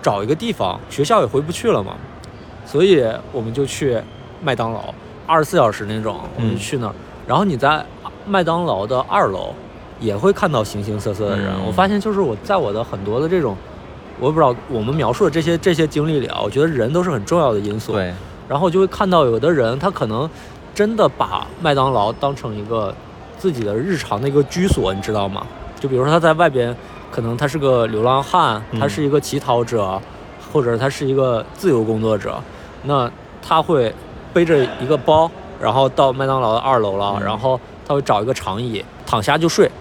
[0.01, 1.95] 找一个地方，学校也回不去了嘛，
[2.65, 4.01] 所以我们就去
[4.45, 4.93] 麦当劳，
[5.25, 6.93] 二十四小时那种，我们就去那儿。
[7.25, 7.83] 然后你在
[8.27, 9.51] 麦当劳的二楼
[9.99, 11.47] 也会看到形形色色的人。
[11.47, 13.57] 嗯我发现就是我在我的很多的这种，
[14.19, 17.93] 我也不知道我们描述的这些这些经历里啊，我觉得人都是很重要的因素。
[17.93, 18.13] 对，
[18.47, 20.29] 然后就会看到有的人他可能
[20.75, 22.93] 真的把麦当劳当成一个
[23.39, 25.47] 自己的日常的一个居所，你知道吗？
[25.79, 26.75] 就比如说他在外边，
[27.11, 29.99] 可能他是个流浪汉，嗯他是一个乞讨者，
[30.53, 32.39] 或者他是一个自由工作者，
[32.83, 33.09] 那
[33.41, 33.93] 他会
[34.35, 37.23] 背着一个包，然后到麦当劳的二楼了，嗯。
[37.23, 39.71] 然后他会找一个长椅躺下就睡，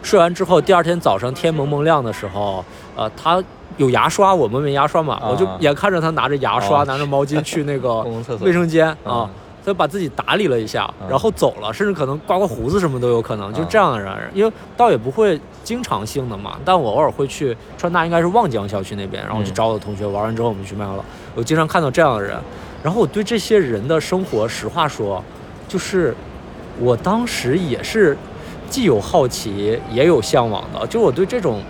[0.00, 2.64] 睡完之后第二天早上天蒙蒙亮的时候，
[2.94, 3.42] 呃，他。
[3.78, 5.28] 有牙刷，我们没牙刷嘛，啊。
[5.28, 7.96] 我就眼看着他拿着牙刷、哦拿着毛巾去那个
[8.40, 9.28] 卫生间啊嗯，
[9.66, 11.08] 他把自己打理了一下，嗯。
[11.10, 13.66] 然后走了，甚至可能刮刮胡子什么都有可能，就嗯。
[13.68, 19.54] 这样的人，因为倒也不会经常性的嘛，但我偶尔会去川大，应该是望江校区那边，然后去嗯。
[19.54, 22.38] 找我的同学，玩完之后我们去麦当劳，我经常看到这样的人，
[22.86, 25.20] 然后我对这些人的生活，实话说，
[25.66, 26.14] 就是
[26.78, 28.16] 我当时也是
[28.70, 31.60] 既有好奇也有向往的，就我对这种。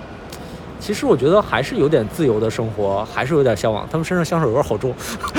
[0.79, 3.89] 其实我觉得还是有点自由的生活，还是有点向往。
[3.91, 4.91] 他们身上香水味儿好重，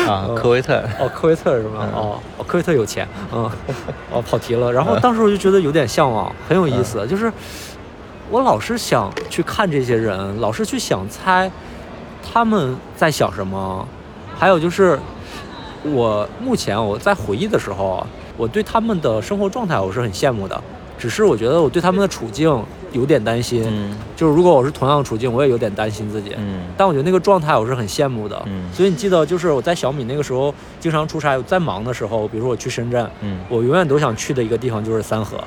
[0.08, 1.88] 啊，嗯 科威特，哦，科威特是吗？
[1.94, 3.48] 哦，科威特有钱，嗯，
[4.12, 4.74] 哦，跑题了。
[4.74, 7.32] 然后当时我就觉得有点向往，很有意思，就是
[8.32, 11.52] 我老是想去看这些人，老是去想猜
[12.34, 13.88] 他们在想什么，
[14.40, 15.00] 还有就是
[15.94, 20.62] 我目前我在回忆的时候，我对他们的生活状态我是很羡慕的，
[20.98, 23.98] 只是我觉得我对他们的处境有点担心，嗯。
[24.16, 26.34] 就是如果我是同样的处境，我也有点担心自己。
[26.38, 26.62] 嗯。
[26.76, 28.72] 但我觉得那个状态我是很羡慕的，嗯。
[28.74, 33.40] 所以你记得，就是我在小米那个时候经常出差，在忙的时候，比如说我去深圳，嗯。
[33.50, 35.38] 我永远都想去的一个地方就是三河，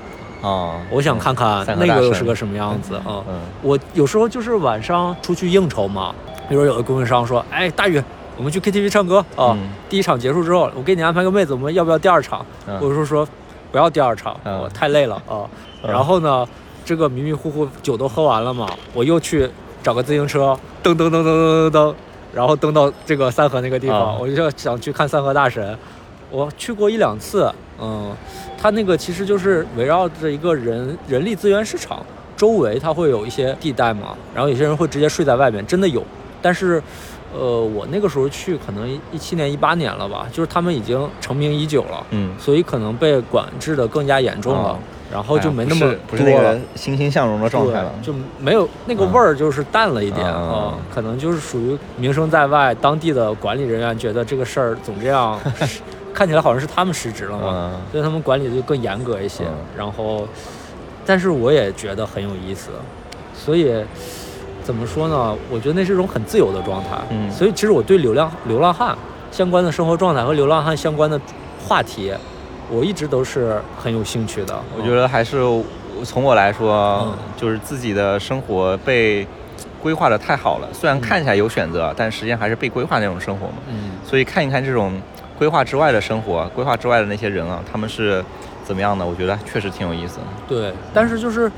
[0.42, 3.24] 哦，我想看看那个又是个什么样子啊。
[3.28, 3.40] 嗯。
[3.62, 6.14] 我有时候就是晚上出去应酬嘛，
[6.48, 8.02] 比如说有的供应商说，哎，大宇，
[8.40, 12.44] 我们去 KTV 唱歌啊，嗯第一场结束之后，我给你安排个妹子，我们要不要第二场？
[12.66, 13.28] 嗯我就说说
[13.70, 15.44] 不要第二场，嗯我太累了啊。
[15.82, 16.48] 嗯然后呢，
[16.82, 19.46] 这个迷迷糊糊酒都喝完了嘛，我又去
[19.82, 21.94] 找个自行车，蹬蹬蹬蹬蹬蹬蹬，
[22.32, 25.76] 然后蹬到这个三河那个地方，啊我就想去看三河大神。
[26.30, 28.10] 我去过一两次，嗯，
[28.56, 32.02] 他那个其实就是围绕着一个人人力资源市场，
[32.38, 36.02] 周围他会有一些地带嘛，然后有些人会直接睡在外面，真的有。
[36.42, 36.82] 但是，
[37.32, 44.78] 呃，我那个时候去可能一七年、一八年了吧，就是他们已经成名已久了，嗯，所以可能被管制的更加严重了，啊
[45.12, 46.54] 然后就没那哎么呀不是不是那多了。
[46.54, 47.92] 个欣欣向荣的状态了。
[48.00, 55.36] 就没有那个味儿，就是淡了一点嗯啊、可能就是属于名声在外，当地的管理人员觉得这个事儿总这样，
[56.14, 59.42] 看起来好像是他们失职了嘛，嗯所以他们管理的就更严格一些。
[59.46, 60.28] 嗯然后，
[61.04, 62.70] 但是我也觉得很有意思，
[63.34, 63.74] 所以
[64.70, 65.36] 怎么说呢？
[65.50, 66.90] 我觉得那是一种很自由的状态。
[67.10, 68.96] 嗯所以其实我对流浪流浪汉
[69.32, 71.20] 相关的生活状态和流浪汉相关的
[71.66, 72.12] 话题，
[72.70, 74.56] 我一直都是很有兴趣的。
[74.78, 75.38] 我觉得还是
[76.04, 79.26] 从我来说，嗯就是自己的生活被
[79.82, 80.68] 规划的太好了。
[80.72, 83.54] 虽然嗯看起来有选择，但实际上还是被规划那种生活嘛。
[83.68, 85.02] 嗯所以看一看这种
[85.36, 88.24] 规划之外的生活，规划之外的那些人啊，他们是
[88.64, 89.04] 怎么样的？
[89.04, 90.24] 我觉得确实挺有意思的。
[90.48, 91.50] 对，但是就是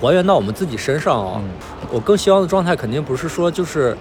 [0.00, 1.48] 还原到我们自己身上啊、嗯
[1.90, 3.96] 我更希望的状态肯定不是说就是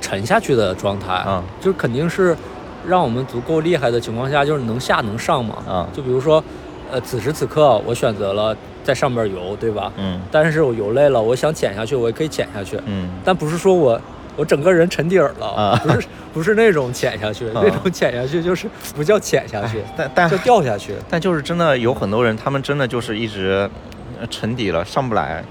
[0.00, 2.36] 沉下去的状态，嗯就是肯定是
[2.86, 5.56] 让我们足够厉害的情况下，就是能下能上嘛。
[5.68, 6.42] 嗯就比如说，
[6.90, 9.90] 呃，此时此刻我选择了在上面游，对吧？
[9.96, 14.00] 嗯但是我游累了，我想潜下去，我也可以潜下去，嗯但不是说我。
[14.38, 20.92] 我整个人沉底儿了，啊不是 不是那种潜下去，那种潜下去就是不叫潜下去，但但叫掉下去。
[21.08, 23.95] 但就是真的有很多人，他们真的就是一直呃
[24.30, 25.44] 沉底了，上不来。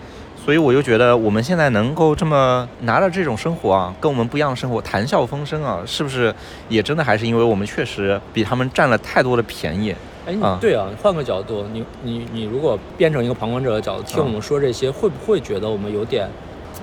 [0.44, 6.34] 所以我就觉得我们现在能够这么拿着这种生活啊，跟我们不一样的生活，谈笑风生啊，是不是
[6.70, 9.96] 也真的还是因为我们确实比他们占了太多的便宜？
[10.28, 16.30] 哎，对啊，你换个角度，你你你如果变成一个旁观者的角度，听啊我们说这些，会不会觉得我们有点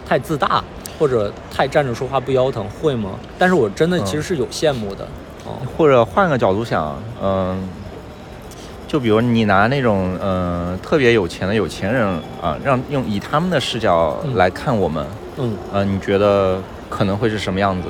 [0.05, 0.62] 太自大，
[0.99, 2.64] 或者太站着说话不腰疼？
[2.68, 3.11] 会吗？
[3.38, 5.07] 但是我真的嗯其实是有羡慕的。
[5.45, 7.61] 哦，或者换个角度想，嗯、
[8.92, 12.07] 就比如你拿那种嗯、呃特别有钱的有钱人
[12.42, 14.35] 啊、让用以他们的视角嗯。
[14.35, 15.07] 来看我们，
[15.38, 17.88] 嗯，呃，你觉得可能会是什么样子？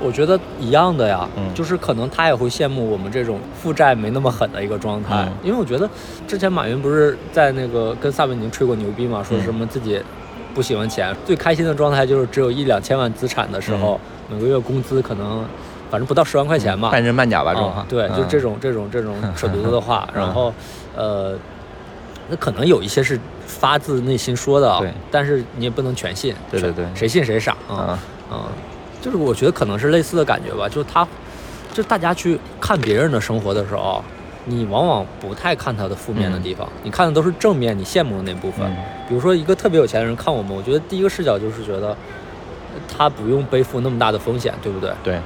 [0.00, 1.52] 我觉得一样的呀，嗯。
[1.52, 5.32] 就是可能他也会羡慕我们这种负债没那么狠的一个状态，嗯。
[5.42, 5.90] 因为我觉得
[6.28, 9.42] 之前马云不是在那个跟撒贝宁吹过牛逼嘛，说嗯。
[9.42, 10.00] 什么自己
[10.54, 15.44] 不喜欢钱，最开心的状态就是只有一两千万资产的时候，每个月工资可能
[15.90, 17.70] 反正不到十万块钱嘛，半真半假吧，这种。
[17.72, 20.52] 啊对，就这种这种这 种扯犊子的话，然后，
[20.96, 21.34] 呃，
[22.28, 27.98] 那可能有一些是发自内心说的啊对，但是你也不能全信，对对对谁信谁傻啊啊，
[28.30, 28.36] 啊，
[29.00, 31.06] 就是我觉得可能是类似的感觉吧，就是他，
[31.72, 34.02] 就大家去看别人的生活的时候，
[34.44, 38.66] 你往往不太看他的负面的地方，你看的都是正面，你羡慕的那部分。
[38.68, 38.76] 嗯
[39.08, 41.96] 比如说一个特别有钱的人看我们，我觉得第一个视角就是觉得
[42.88, 44.90] 他不用背负那么大的风险，对不对？
[45.04, 45.20] 对，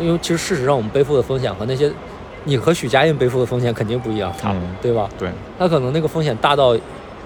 [0.00, 1.90] 因为其实事实上我们背负的风险和那些
[2.44, 5.08] 你和许家印背负的风险肯定不一样，他、嗯对吧？
[5.18, 5.28] 对
[5.58, 6.76] 他可能那个风险大到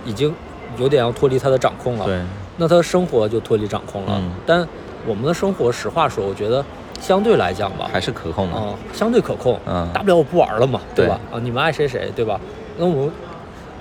[0.04, 0.32] 已经
[0.78, 2.20] 有点要脱离他的掌控了，对，
[2.56, 4.12] 那他的生活就脱离掌控了。
[4.16, 4.66] 嗯但
[5.06, 6.62] 我们的生活，实话说，我觉得
[7.00, 8.54] 相对来讲吧，还是可控的。
[8.58, 11.20] 嗯、相对可控，嗯大不了我不玩了嘛，对对吧？
[11.32, 12.38] 啊，你们爱谁谁，对吧？
[12.76, 13.10] 那我们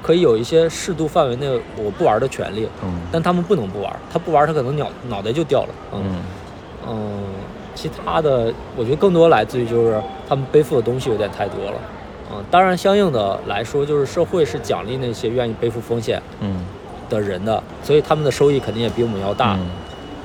[0.01, 6.15] 可以有一些适度范围内我不玩的权利，嗯但他们不能不玩，他不玩，他可能脑脑袋就掉了，嗯嗯
[6.89, 7.23] 嗯，
[7.77, 11.77] 其他的我觉得更多来自于就是他们背负的东西有点太多了，
[12.31, 16.65] 嗯，当然相应的来说，就是社会是奖励那些愿意背负风险嗯。
[17.09, 19.67] 的人的，所以他们的收益肯定也比我们要大，嗯。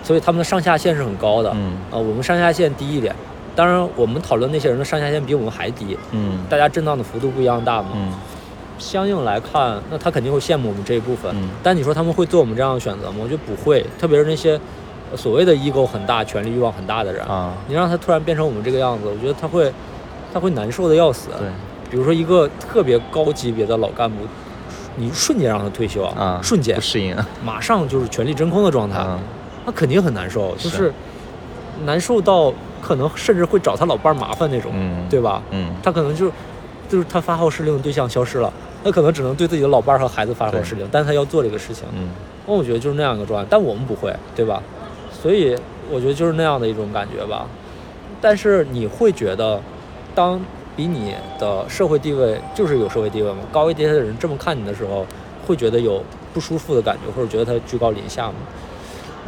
[0.03, 1.75] 所以他们的上下限是很高的，嗯。
[1.93, 3.15] 啊，我们上下限低一点，
[3.55, 6.39] 当然我们讨论那些人的上下限比我们还低，嗯。
[6.49, 8.13] 大家震荡的幅度不一样大嘛，嗯。
[8.79, 11.31] 相应来看，那他肯定会羡慕我们这一部分。
[11.37, 11.51] 嗯。
[11.63, 13.19] 但你说他们会做我们这样的选择吗？
[13.23, 14.61] 我觉得不会，特别是那些呃
[15.17, 19.73] 所谓的 ego 很大、权力欲望很大的人，啊，你让他突然变成我们这个样子，我觉得他会
[20.33, 21.29] 他会难受的要死。
[21.39, 21.49] 对，
[21.91, 24.17] 比如说一个特别高级别的老干部，
[24.97, 27.17] 你瞬间让他退休啊，瞬间不适应。
[27.45, 29.19] 马上就是权力真空的状态，啊
[29.65, 30.93] 他肯定很难受，就是是
[31.85, 35.43] 难受到可能甚至会找他老伴儿麻烦那种，嗯对吧？
[35.51, 36.33] 嗯他可能就是
[36.89, 41.85] 就是他发号施令的对象消失了，他可能只能对自己的老伴儿和孩子发号施令，但是他要做这个事情。
[41.95, 42.09] 嗯
[42.45, 44.61] 那我觉得就是那样一个状态，但我们不会，对吧？
[45.23, 45.57] 所以
[45.91, 47.47] 我觉得就是那样的一种感觉吧。
[48.21, 49.61] 但是你会觉得，
[50.15, 50.41] 当
[50.77, 55.07] 比你的社会地位就是有社会地位嘛高一些的人这么看你的时候，
[55.47, 56.03] 会觉得有
[56.35, 58.35] 不舒服的感觉，或者觉得他居高临下吗？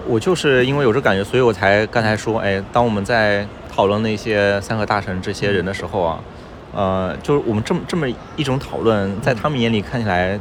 [0.07, 6.21] 我就是因为有这感觉，所以我才刚才说，哎，当我们在讨论那些三个大神这些人的时候啊，
[6.75, 10.39] 呃，就是我们这么这么一种讨论，在他们眼里看起来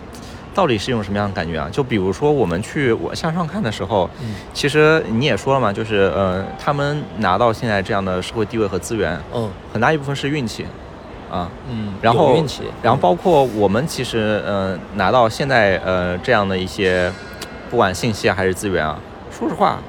[0.53, 1.67] 到底是一种什么样的感觉啊？
[1.71, 4.35] 就比如说我们去我向上看的时候，嗯。
[4.53, 9.49] 其实你也说了嘛，就是呃，他们拿到现在这样的社会地位和资源，嗯。
[9.71, 10.65] 很大一部分是运气，
[11.31, 17.11] 啊，嗯，然后运气，然后包括我们其实呃拿到现在呃这样的一些，
[17.69, 18.99] 不管信息啊还是资源啊，
[19.31, 19.79] 说实话，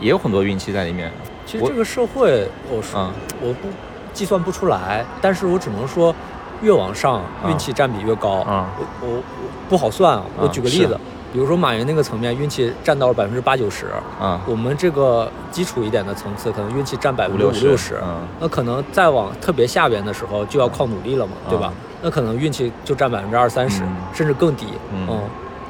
[0.00, 1.10] 也有很多运气在里面。
[1.46, 3.12] 其实这个社会，我说、嗯。
[3.40, 3.68] 我不
[4.12, 6.14] 计算不出来，但是我只能说，
[6.64, 8.44] 越往上嗯运气占比越高。
[8.48, 8.64] 嗯
[9.00, 9.22] 我我我
[9.68, 10.98] 不好算啊，我嗯举个例是子，
[11.32, 13.86] 比如说马云那个层面，运气占到了百分之八九十，
[14.20, 18.00] 啊，我们这个基础一点的层次，可能运气占百分之五五六十。
[18.02, 21.72] 嗯那可能再往特别下边的时候，就要靠努力了嘛，对吧？
[22.02, 24.66] 那可能运气就占百分之二三十嗯，甚至更低。
[24.92, 25.20] 嗯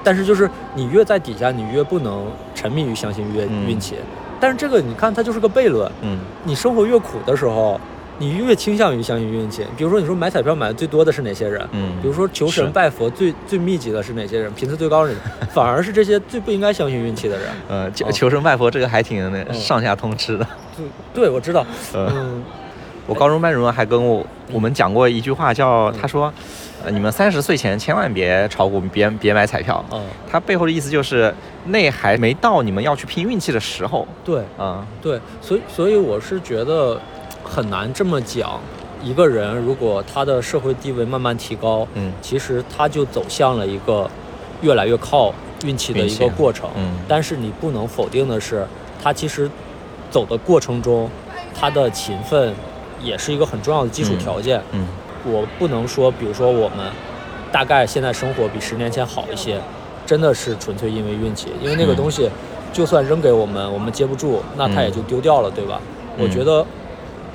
[0.06, 3.96] 但是就是你越在底下，你越不能沉迷于相信运嗯运气。
[4.38, 5.90] 但是这个你看，它就是个悖论。
[6.02, 7.80] 嗯你生活越苦的时候，
[8.18, 9.64] 你越倾向于相信运气。
[9.76, 11.66] 比如说，你说买彩票买的最多的是哪些人？
[11.72, 14.52] 嗯，比如说求神拜佛最最密集的是哪些人？
[14.54, 15.18] 频次最高的人，
[15.52, 17.46] 反而是这些最不应该相信运气的人。
[17.68, 20.46] 呃求神拜佛这个还挺那嗯上下通吃的。
[20.76, 21.66] 对，对我知道。
[21.92, 22.42] 呃嗯
[23.06, 26.32] 我高中班主任还跟我我们讲过一句话，叫他说，
[26.82, 29.84] 呃，你们三十岁前千万别炒股，别别买彩票。
[29.92, 31.30] 嗯，他背后的意思就是，
[31.66, 34.08] 那还没到你们要去拼运气的时候。
[34.24, 36.98] 对啊，对，所以所以我是觉得
[37.54, 38.58] 很难这么讲。
[39.00, 44.10] 一个人如果他的社会地位慢慢提高，嗯其实他就走向了一个
[44.60, 45.32] 越来越靠
[45.64, 46.68] 运气的一个过程。
[46.76, 48.66] 嗯但是你不能否定的是，
[49.00, 49.48] 他其实
[50.10, 51.08] 走的过程中，
[51.54, 52.52] 他的勤奋
[53.00, 54.60] 也是一个很重要的基础条件。
[54.72, 54.88] 嗯
[55.24, 56.90] 我不能说，比如说我们
[57.52, 59.60] 大概现在生活比十年前好一些，
[60.04, 62.28] 真的是纯粹因为运气，因为那个嗯东西
[62.72, 65.80] 就算扔给我们，我们接不住，那它也就丢掉了，对吧？
[66.18, 66.64] 我嗯觉得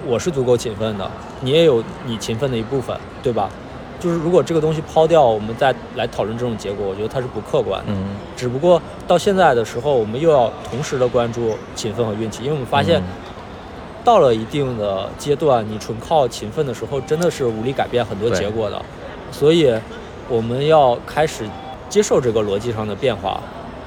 [0.06, 1.10] 我是足够勤奋的，
[1.42, 3.50] 你也有你勤奋的一部分，对吧？
[4.00, 7.92] 就是如果这个东西抛掉，我们再来讨论这种结果，我觉得它是不客观的。
[7.92, 13.04] 嗯只不过到现在的时候，我们又要同时的关注勤奋和运气，因为我们发现嗯
[14.02, 18.82] 到了一定的阶段，你纯靠勤奋的时候，真的是无力改变很多结果的。
[19.34, 19.70] 所以
[20.30, 21.44] 我们要开始
[21.90, 23.32] 接受这个逻辑上的变化，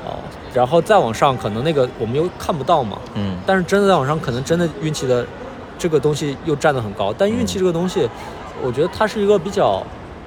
[0.04, 0.12] 啊、
[0.52, 2.98] 然后再往上，可能那个我们又看不到嘛。
[3.14, 5.26] 嗯但是真的再往上，可能真的运气的
[5.82, 7.12] 这个东西又站得很高。
[7.18, 8.08] 但运气嗯这个东西，
[8.62, 9.82] 我觉得它是一个比较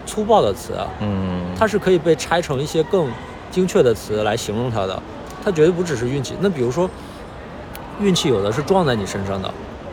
[0.05, 0.85] 粗暴的词啊。
[0.99, 3.07] 嗯，它是可以被拆成一些更
[3.49, 5.01] 精确的词来形容它的，
[5.41, 6.35] 它绝对不只是运气。
[6.41, 6.89] 那比如说，
[8.01, 9.49] 运气有的是撞在你身上的，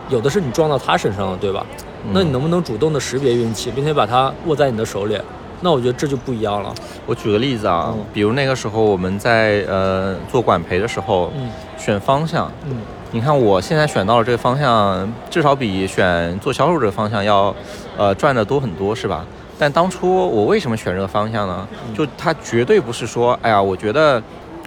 [0.08, 1.64] 有的是你撞到他身上的，对吧？
[2.12, 5.16] 那你嗯能不能主动的识别运气，并且把它握在你的手里？
[5.60, 6.74] 那我觉得这就不一样了。
[7.06, 11.48] 我举个例子啊嗯，比如那个时候我们在呃做管培的时候，嗯
[11.78, 12.78] 选方向，嗯
[13.14, 17.54] 你看我现在选到了这个方向，至少比选做销售这个方向要，
[17.94, 19.22] 呃，赚的多很多，是吧？
[19.58, 21.68] 但当初我为什么选这个方向呢？
[21.86, 24.20] 嗯就它绝对不是说，哎呀，我觉得，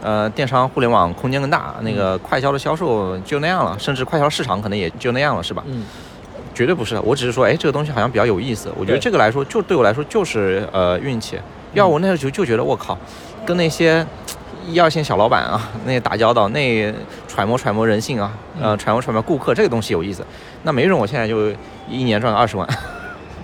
[0.04, 5.64] 呃，电商互联网空间更大，那个快销的销售就那样了，甚至快销市场可能也就那样了，是吧？
[5.66, 5.84] 嗯
[6.54, 8.72] 绝对不是，我只是说，哎，这个东西好像比较有意思。
[8.78, 11.38] 我觉得这个来说，就对我来说就是呃运气。
[11.74, 12.98] 要我那时候就就觉得我靠，
[13.46, 14.06] 跟那些
[14.66, 16.94] 一二线小老板啊，那打交道，那
[17.36, 20.26] 揣摩揣摩人性啊，呃，揣摩揣摩顾客这个东西有意思。
[20.64, 21.52] 那没准我现在就
[21.90, 22.66] 一年赚个二十万，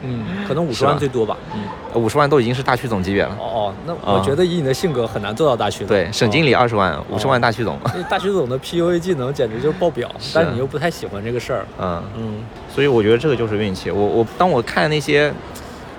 [0.02, 1.38] 嗯， 可能五十万最多吧。
[1.54, 3.36] 嗯，五十万都已经是大区总级别了。
[3.38, 5.88] 哦哦，那我啊觉得以你的性格很难做到大区总。
[5.88, 7.78] 对，省经理二十万，五十万大区总。
[7.94, 11.66] 那大区总的 PUA 技能简直就是爆表， 但是你又不太喜欢这个事儿。
[11.78, 12.40] 嗯，嗯
[12.74, 13.92] 所以我觉得这个就是运气。
[13.92, 15.34] 我我当我看那些，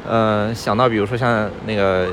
[0.08, 2.06] 呃，想到比如说像那个呃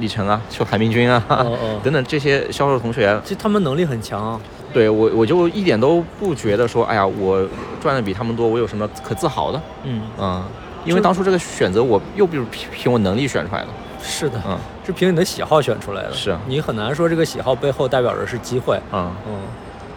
[0.00, 4.40] 李晨啊、就韩明君啊、哦哦 等等这些销售同学，其实他们能力很强啊。
[4.72, 7.46] 对我我就一点都不觉得说，哎呀，我
[7.80, 9.60] 赚的比他们多，我有什么可自豪的？
[9.84, 10.42] 嗯，嗯，
[10.84, 13.68] 因为当初这个选择我又不是凭凭我能力选出来的。
[14.02, 14.56] 是的，嗯
[14.86, 16.12] 是凭你的喜好选出来的。
[16.12, 18.78] 是啊你很难说这个喜好背后代表着是机会。
[18.92, 19.34] 嗯，嗯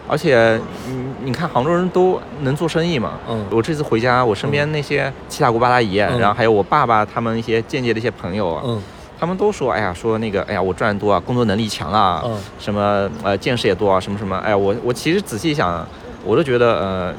[0.06, 3.12] 而且你你看杭州人都能做生意嘛。
[3.28, 8.82] 嗯我这次回家，我身边那些七大姑八大姨，嗯然后还有我爸爸他们一些间接的一些朋友啊，嗯
[9.24, 12.38] 他们都说，哎呀，说那个，哎呀，我赚的多啊，工作能力强啊，嗯。
[12.58, 15.86] 什么呃见识也多啊，什么什么，哎呀，我我其实仔细一想，
[16.22, 17.14] 我都觉得呃，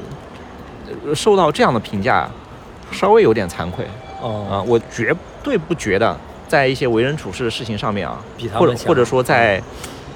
[1.08, 2.30] 呃受到这样的评价，
[2.92, 9.60] 稍微有点惭愧啊、哦，我绝对不觉得在一些为人处事的事情上面啊，比他们强或者或者说在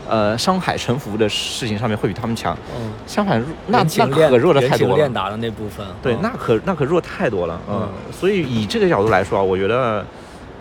[0.09, 4.97] 呃商海沉浮的事情上面会比他们强，嗯，相反，那那可弱的太多了。
[4.97, 5.85] 练达的那部分。
[6.01, 6.19] 对，嗯。
[6.23, 8.13] 那可那可弱太多了，嗯，嗯。
[8.13, 10.05] 所以以这个角度来说啊，我觉得，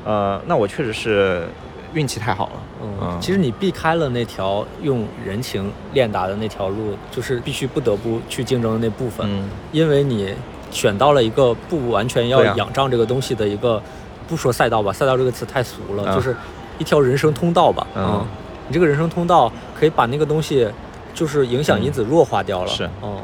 [0.06, 1.48] 呃，那我确实是
[1.94, 9.50] 运气太好了，嗯，其实你避开了那条用人情练达的那条路，就是必须不得不去竞争的那部分，嗯。
[9.72, 10.34] 因为你
[10.72, 13.82] 选到了一个不完全要仰仗这个东西的一个，
[14.28, 16.36] 不说赛道吧，赛道这个词太俗了，啊就是
[16.78, 18.04] 一条人生通道吧，嗯。
[18.04, 18.28] 啊
[18.68, 20.70] 你这个人生通道可以把那个东西
[21.12, 22.88] 就是影响因子弱化掉了，是。
[23.02, 23.20] 嗯，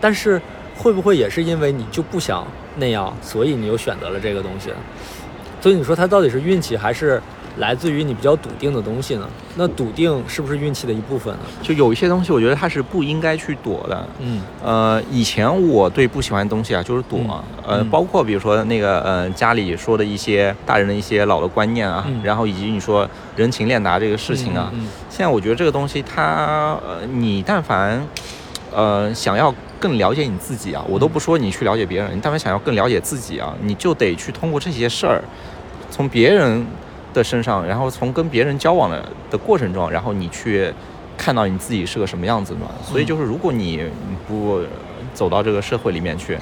[0.00, 0.42] 但是
[0.76, 2.44] 会不会也是因为你就不想
[2.76, 4.70] 那样，所以你又选择了这个东西？
[5.64, 7.18] 所以你说它到底是运气还是
[7.56, 9.26] 来自于你比较笃定的东西呢？
[9.56, 11.40] 那笃定是不是运气的一部分呢？
[11.62, 14.06] 就有一些东西，我觉得它是不应该去躲的。
[14.20, 17.30] 嗯呃，以前我对不喜欢的东西啊，就是躲，嗯
[17.66, 28.06] 呃，嗯包括比如说那个呃家里说的一些大人的一些老的观念啊，嗯然后以及你说人情练达这个事情啊，嗯现在我觉得这个东西它，呃，你但凡，
[28.70, 35.22] 呃，想要更了解你自己啊，我都不说你去了解别人，你但凡想要更了解自己啊，你就得去通过这些事儿，
[35.94, 36.66] 从别人
[37.12, 40.68] 的身上，然后从跟别人交往的的过程中，然后你去
[41.16, 42.66] 看到你自己是个什么样子的嘛。
[42.82, 43.80] 所以就是，如果你
[44.26, 44.60] 不
[45.14, 46.36] 走到这个社会里面去，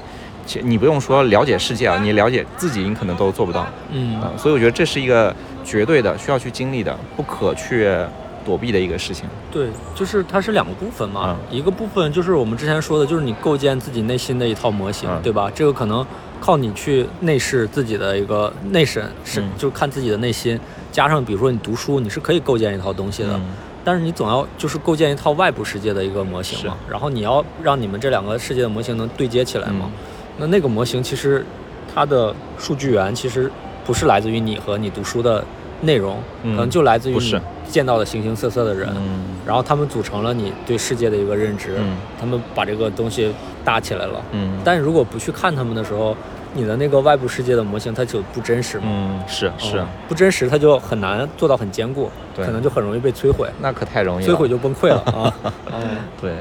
[0.46, 3.66] 其你不用说了解世界啊，你了解自己，你可能都做不到。
[3.90, 7.94] 嗯啊，所以我觉得这是一个绝对的需要去经历的、不可去
[8.42, 9.26] 躲避的一个事情。
[9.50, 15.50] 对，就是它是两个部分嘛，嗯一个部分就是我们之前说的，就是你构建自己内心的一套模型，嗯对吧？
[15.54, 16.04] 这个可能
[16.42, 19.48] 靠你去内视自己的一个内审，是、嗯。
[19.56, 20.58] 就看自己的内心，
[20.90, 23.42] 加上比如说你读书，你是可以构建一套东西的，嗯。
[23.84, 29.92] 但是你总要就是构建一套外部世界的一个模型嘛，然后你要让你们这两个世界的模型能对接起来嘛，嗯。
[30.38, 31.46] 那那个模型其实
[31.94, 33.48] 它的数据源其实
[33.86, 35.44] 不是来自于你和你读书的
[35.82, 36.56] 内容，嗯。
[36.56, 38.88] 可能就来自于你不是见到的形形色色的人。
[38.96, 43.34] 嗯然后他们组成了你对世界的一个认知，嗯他们把这个东西
[43.64, 44.22] 搭起来了。
[44.30, 46.16] 嗯，但如果不去看他们的时候，
[46.54, 54.32] 你的那个外部世界的模型它就不真实嘛，嗯是是嗯，不真实，它就很难做到很坚固，对可能就很容易被摧毁，那可太容易了。
[54.32, 55.34] 摧毁就崩溃了 啊。
[55.72, 56.34] 嗯，对，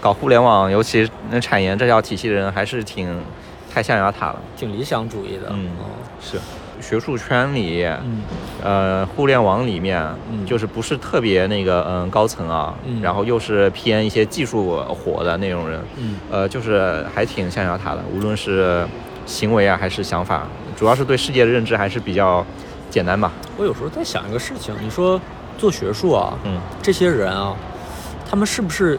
[0.00, 3.20] 搞互联网，尤其那产研这条体系的人，还是挺
[3.74, 4.40] 太象牙塔了。
[4.56, 5.48] 挺理想主义的。
[5.50, 5.90] 嗯哦
[6.20, 6.36] 是，
[6.82, 8.22] 学术圈里，嗯。
[8.62, 10.44] 呃，互联网里面，嗯。
[10.44, 13.00] 就是不是特别那个嗯高层啊，嗯。
[13.00, 16.16] 然后又是偏一些技术活的那种人，嗯。
[16.30, 18.84] 呃，就是还挺象牙塔的，无论是
[19.24, 22.44] 行为啊还是想法，主要是对世界的认知还是比较
[22.90, 23.32] 简单吧。
[23.56, 25.20] 我有时候在想一个事情，你说
[25.56, 26.60] 做学术啊，嗯。
[26.82, 27.54] 这些人啊，
[28.28, 28.98] 他们是不是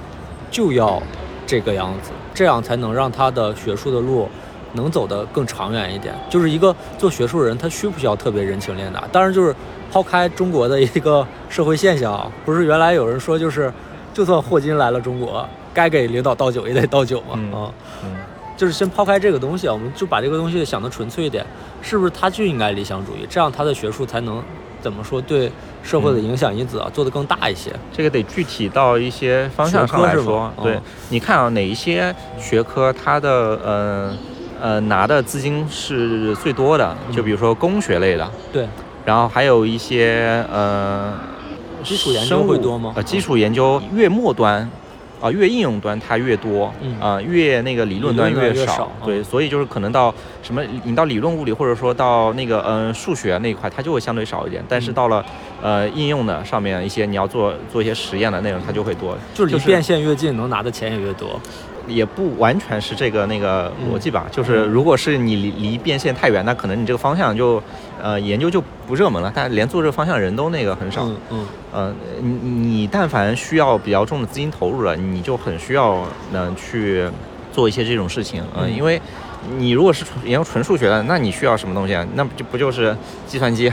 [0.50, 1.02] 就要
[1.46, 4.30] 这个样子，这样才能让他的学术的路
[4.74, 6.14] 能走得更长远一点？
[6.30, 9.04] 就是一个做学术人，他需不需要特别人情练达？
[9.12, 9.56] 当然，就是
[9.92, 13.72] 抛开中国的一个社会现象啊，不是原来有人说，就是
[14.14, 17.72] 就算霍金来了中国，该给领导倒酒也得倒酒嘛，嗯啊。
[18.04, 18.16] 嗯
[18.56, 21.44] 就是先抛开这个东西啊，我们就把这个东西想得纯粹一点，
[21.82, 23.26] 是不是他就应该理想主义？
[23.28, 24.42] 这样他的学术才能
[24.80, 25.52] 怎么说对
[25.82, 27.74] 社会的影响因子啊、做得更大一些。
[27.92, 30.54] 这个得具体到一些方向上来说。
[30.62, 34.16] 对哦，你看啊，哪一些学科它的呃
[34.64, 36.96] 呃拿的资金是最多的？
[37.10, 37.14] 嗯。
[37.14, 38.66] 就比如说工学类的，对，
[39.04, 41.14] 然后还有一些呃
[41.84, 42.94] 基础研究会多吗？
[42.96, 44.70] 呃，基础研究越末端。
[45.24, 47.00] 啊、越应用端它越多，嗯。
[47.00, 49.24] 啊、越那个理论端越少，越少对，嗯。
[49.24, 54.94] 所以就是可能到什么，你到理论物理或者说到那个嗯、呃数学那一块，它就会相对少一点，但是嗯。
[54.94, 55.26] 到了
[55.62, 61.40] 呃应用的上面一些你要做做一些实验的内容，它就会多，就是离变现越近，能拿的钱也越多。
[61.88, 63.92] 也不完全是这个那个嗯。
[63.94, 67.62] 逻辑吧，就是如果是你离离变现太远，那可能你这个方向就
[68.02, 71.06] 呃研究就不热门了，但连做这个方向的人都那个很少。
[71.06, 71.48] 嗯嗯。
[71.72, 77.06] 呃，你你但凡需要比较重的资金投入了，你就很需要呢、去
[77.52, 78.76] 做一些这种事情，呃，嗯。
[78.76, 79.02] 因为
[79.58, 82.06] 你如果是纯研究纯数学的，那你需要什么东西啊？
[82.16, 82.96] 那不就不就是
[83.28, 83.72] 计算机，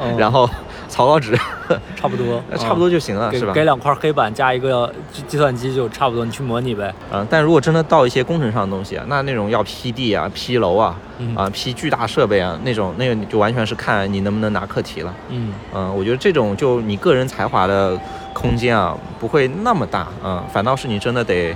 [0.00, 0.48] 嗯 然后
[0.96, 1.36] 草稿纸，
[1.94, 3.52] 差不多， 差不多就行了，给是吧？
[3.52, 6.92] 给两块黑板加一个计计算机就差不多，你去模拟呗。
[7.12, 15.14] 嗯、但如果真的到一些工程上的东西啊，那那种要批地啊、批楼啊、嗯啊、批巨大设备啊，那种那个你就完全是看你能不能拿课题了。
[15.28, 17.98] 嗯嗯、我觉得这种就你个人才华的
[18.32, 21.54] 空间啊，不会那么大，嗯、反倒是你真的得，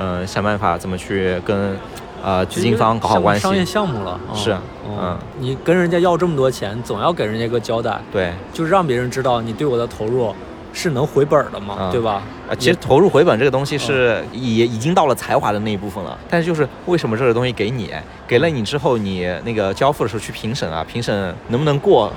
[0.00, 1.78] 呃，想办法怎么去跟，
[2.24, 3.42] 呃，资金方搞好关系。
[3.42, 4.18] 商业项目了。
[4.28, 4.60] 嗯是嗯
[4.98, 10.34] 嗯，你跟人家要这么多钱，总要给人家个交代，对，就是让别人知道你对我的投入
[10.72, 11.90] 是能回本的嘛，嗯。
[11.90, 12.22] 对吧？
[12.48, 17.90] 啊，其实投入回本这个东西是也已经到了才华的那一部分了，但是就是为什么这个东西给你，
[18.26, 22.12] 给了你之后，你那个交付的时候去评审啊，评审能不能过，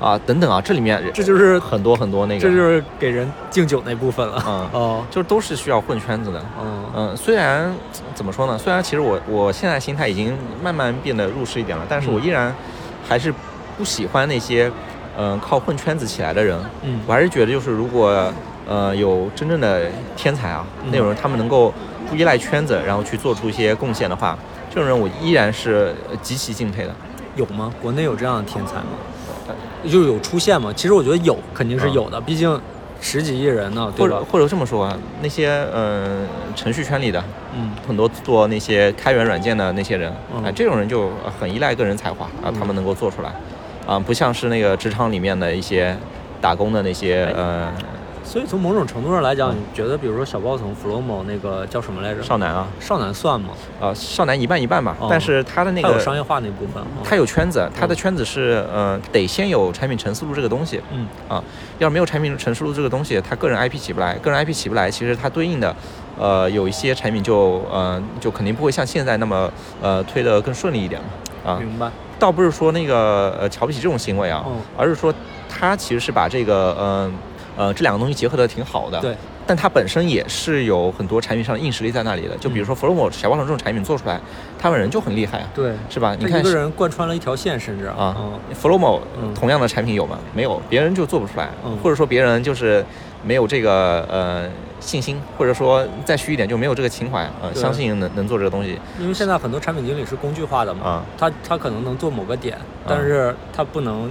[0.00, 4.42] 啊，等等啊，这里面这就是很多很多那个，这就是给人敬酒那部分了。
[4.46, 6.40] 嗯哦，就都是需要混圈子的。
[6.60, 7.74] 嗯嗯，虽然
[8.14, 8.56] 怎么说呢？
[8.56, 12.54] 虽然其实我我现在心态已经慢慢变得入世一点了，但是我嗯依然
[13.08, 13.34] 还是
[13.76, 14.70] 不喜欢那些
[15.20, 16.56] 嗯、靠混圈子起来的人。
[16.82, 18.32] 嗯我还是觉得就是如果
[18.68, 21.74] 呃有真正的天才啊，嗯那种人他们能够
[22.08, 24.38] 不依赖圈子，然后去做出一些贡献的话，
[24.70, 26.94] 这种人我依然是呃极其敬佩的。
[27.34, 27.72] 有吗？
[27.82, 28.84] 国内有这样的天才吗？
[29.84, 30.72] 就是有出现嘛？
[30.74, 32.60] 其实我觉得有，肯定是有的，毕竟
[33.00, 34.16] 十几亿人呢，对吧？
[34.16, 36.26] 或者或者这么说啊，那些嗯、
[36.56, 37.22] 程序圈里的
[37.54, 37.70] 嗯。
[37.86, 40.44] 很多做那些开源软件的那些人，嗯。
[40.44, 43.32] 啊，这种人就呃很依赖个人才华啊，他们能够做出来，
[43.86, 45.96] 啊，不像是那个职场里面的一些
[46.40, 47.32] 打工的那些哎。
[47.36, 47.72] 呃
[48.28, 52.22] 所以从某种程度上来讲，你觉得比如说小包层 Flomo 那个叫什么来着？
[52.22, 53.54] 少男啊，少男算吗？
[53.80, 55.08] 啊，少男一半一半吧，哦。
[55.10, 56.82] 但是他的那个有商业化那部分。
[56.82, 61.06] 哦他有圈子，他的圈子是呃得先有产品陈思路这个东西，嗯。
[61.26, 61.42] 啊，
[61.78, 65.74] 要是没有产品陈述路这个东西，他个人 IP 起不来，个人 IP 起不来，其实它对应的，
[66.18, 69.50] 呃，有一些产品就呃就肯定不会像现在那么
[69.80, 71.90] 呃推得更顺利一点嘛，啊，明白。
[72.18, 75.14] 倒不是说那个呃瞧不起这种行为啊，嗯而是说
[75.48, 77.10] 他其实是把这个呃
[77.58, 84.20] 呃这两个东西结合的挺好的，对，但它本身也是有很多产品上的硬实力在那里的，就比如说 Flomo 小包装这种产品做出来，
[84.56, 86.14] 他们人就很厉害啊，对，是吧？
[86.16, 90.18] 你看他一个人贯穿了一条线，甚至啊嗯，Flomo 嗯同样的产品有吗？
[90.32, 92.84] 没有，别人就做不出来，嗯或者说别人就是
[93.24, 94.48] 没有这个呃
[94.78, 101.02] 信心，或者说再虚一点就没有这个情怀，呃，相信能能做这个东西因为现在很多产品经理是工具化的嘛，啊。
[101.18, 102.56] 他他可能能做某个点，
[102.86, 104.08] 但是他不能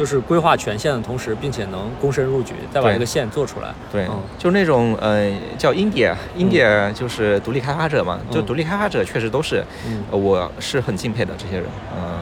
[0.00, 3.68] 就是规划全线的同时，并且能躬身入局，再把对这个线做出来。
[3.92, 12.18] 对，嗯就那种呃叫 India，India 就是独立开发者嘛，就嗯独立开发者确实都是，嗯，呃我是很敬佩的这些人，嗯、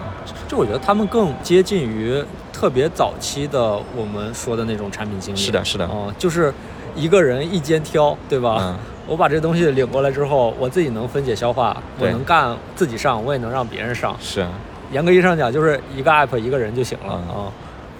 [0.49, 2.21] 就我觉得他们更接近于
[2.53, 5.39] 特别早期的我们说的那种产品经理。
[5.39, 6.53] 是的，是的，哦、就是
[6.97, 8.57] 一个人一肩挑，对吧？
[8.61, 8.77] 嗯，
[9.07, 14.17] 我把这东西领过来之后，我自己能分解消化，我能干自己上，我也能让别人上。
[14.21, 14.45] 是，
[14.91, 17.53] 严格意义上讲，就是一个 app 一个人就行了啊、嗯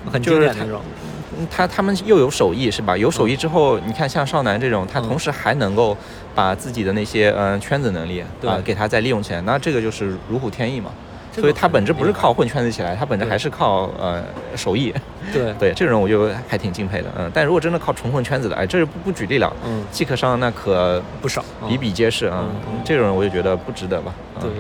[0.09, 0.83] 很就是他经典那种。
[0.85, 2.97] 嗯他他们又有手艺是吧？
[2.97, 5.97] 有手艺之后，你看像少男这种，他嗯同时还能够
[6.35, 10.91] 把自己的那些嗯、呃圈子能力对啊、给他再利用起来，那这个就是如虎添翼嘛。
[11.33, 14.25] 所以他本质不是靠混圈子起来，他本质还是靠呃
[14.57, 14.93] 手艺。
[15.33, 17.31] 对，对这种人我就还挺敬佩的，嗯。
[17.33, 22.39] 但如果真的靠纯混圈子的，哎，这不不举例了，嗯，即可上那可不少，嗯比比皆是啊。
[22.43, 24.13] 嗯嗯这种人我就觉得不值得吧。
[24.35, 24.51] 嗯对，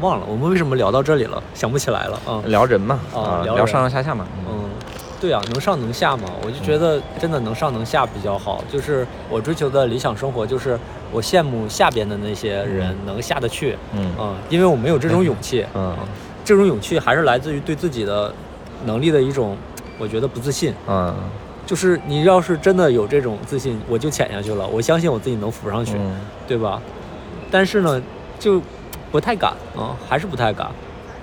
[0.00, 2.42] 忘了我们为什么聊到这里了，想不起来了啊。
[2.46, 4.26] 聊人嘛，啊啊，聊聊上上下下嘛。
[4.48, 4.68] 嗯，
[5.20, 8.64] 对啊，能上能下嘛，我就觉得真的能上能下比较好。
[8.70, 10.78] 就是我追求的理想生活，就是
[11.12, 15.94] 我羡慕下边的那些人能下得去，嗯嗯，因为我没有这种勇气，嗯
[16.44, 18.32] 这种勇气还是来自于对自己的
[18.84, 19.56] 能力的一种，
[19.98, 20.74] 我觉得不自信。
[20.88, 21.14] 嗯
[21.66, 26.16] 就是你要是真的有这种自信，我就潜下去了，我相信我自己能浮上去，嗯
[26.48, 26.82] 对吧？
[27.48, 28.02] 但是呢，
[28.40, 28.60] 就
[29.10, 30.68] 不太敢啊，还是不太敢。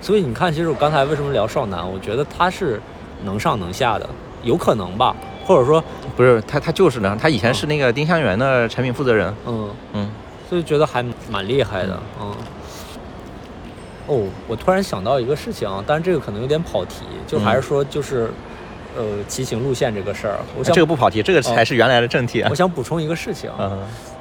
[0.00, 2.80] 所以你看，其实我刚才为什么聊少男，我觉得他是
[3.24, 4.08] 能上能下的，
[4.42, 5.82] 有可能吧，或者说，
[6.16, 9.34] 不是他，他就是呢，他以前是那个丁香园的产品负责人。
[9.46, 10.10] 嗯，嗯
[10.48, 12.34] 所以觉得还蛮厉害的，嗯。
[14.06, 18.30] 哦，我突然想到一个事情啊，但是这个可能有点跑题，就还是说就是，
[18.96, 22.54] 呃，骑行路线这个事儿，我想这个不跑题，这个才是原来的正题啊我。
[22.54, 23.78] 想补充一个事情，嗯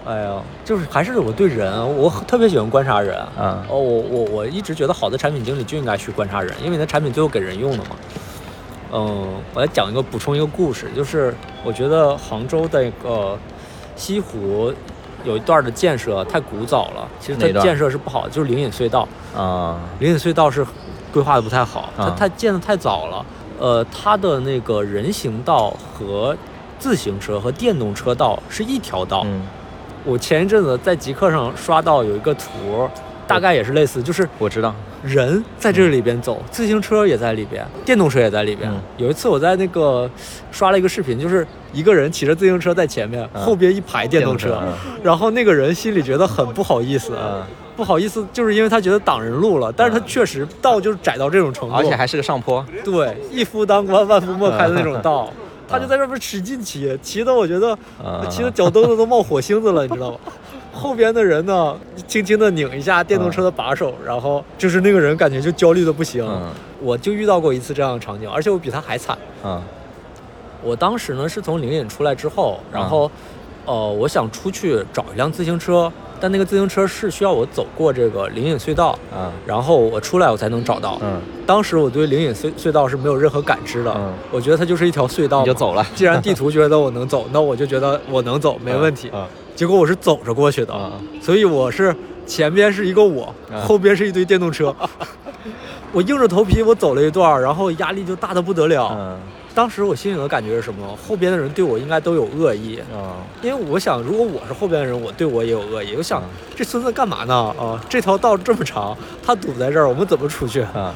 [0.07, 3.17] 哎呀，就是还是我对人，我特别喜欢观察人。
[3.37, 7.89] 嗯哦，我我我一直觉得好的产品经理就应该去观察人，因为你的产品最后给人用的嘛。
[8.93, 13.37] 嗯，我来讲一个补充一个故事，就是我觉得杭州的一个
[13.97, 14.73] 西湖
[15.25, 19.05] 有一段的建设太古早了，其实它建设是不好的，就是灵隐隧道。
[19.35, 20.65] 啊灵隐隧道是
[21.11, 23.25] 规划的不太好，它啊它建的太早了。
[23.59, 26.37] 呃，它的那个人行道和
[26.79, 29.23] 自行车和电动车道是一条道。
[29.25, 29.41] 嗯，
[30.07, 32.89] 我前一阵子在极客上刷到有一个图，
[33.27, 34.73] 大概也是类似，就是我知道。
[35.03, 38.71] 人在这里边走，自行车也在里边，电动车也在里边。
[38.71, 40.09] 嗯有一次我在那个
[40.49, 44.67] 刷了一个视频，就是一个人骑着自行车在前面，嗯后边一排电动车，动车
[45.03, 47.13] 然后那个人心里觉得很不好意思。
[47.21, 47.43] 嗯
[47.75, 52.65] 不好意思，就是因为他觉得挡人路了，但是他确实道就是窄到这种程度，而且还是个上坡。
[52.83, 55.31] 对一夫当关万夫莫开的那种道，
[55.67, 57.71] 他就在这边使劲骑，骑的我觉得
[58.03, 60.17] 啊骑的脚蹬子都冒火星子了，你知道吗？
[60.71, 61.75] 后边的人呢，
[62.07, 66.25] 轻轻的拧一下电动车的把手，然后就是那个人感觉就焦虑的不行。
[66.25, 66.49] 嗯
[66.79, 69.17] 我就遇到过一次这样的场景，而且我比他还惨。
[69.43, 69.59] 嗯
[70.63, 73.09] 我当时呢是从灵隐出来之后，然后，
[73.65, 79.31] 呃，我想出去找一辆自行车，但那个自行车是需要我走过这个灵隐隧道，嗯。
[79.45, 80.97] 然后我出来我才能找到。
[81.01, 84.13] 嗯，当时我对灵隐隧隧道是没有任何感知的，嗯。
[84.31, 85.85] 我觉得它就是一条隧道，你就走了。
[85.95, 89.09] 既然地图觉得我能走， 那我就觉得我能走，没问题。
[89.13, 91.95] 嗯结果我是走着过去的，嗯所以我是
[92.27, 93.59] 前边是一个我，嗯。
[93.61, 94.75] 后边是一堆电动车。
[95.91, 99.17] 我硬着头皮我走了一段，然后压力就大的不得了。
[99.57, 100.95] 嗯当时我心里的感觉是什么？
[100.95, 105.95] 后边的人对我应该都有恶意，啊因为我想，如果我是后边的人，我对我也有恶意。
[105.97, 107.33] 我想嗯，这孙子干嘛呢？
[107.57, 108.95] 啊，这条道这么长，
[109.25, 110.61] 他堵在这儿，我们怎么出去？
[110.61, 110.93] 啊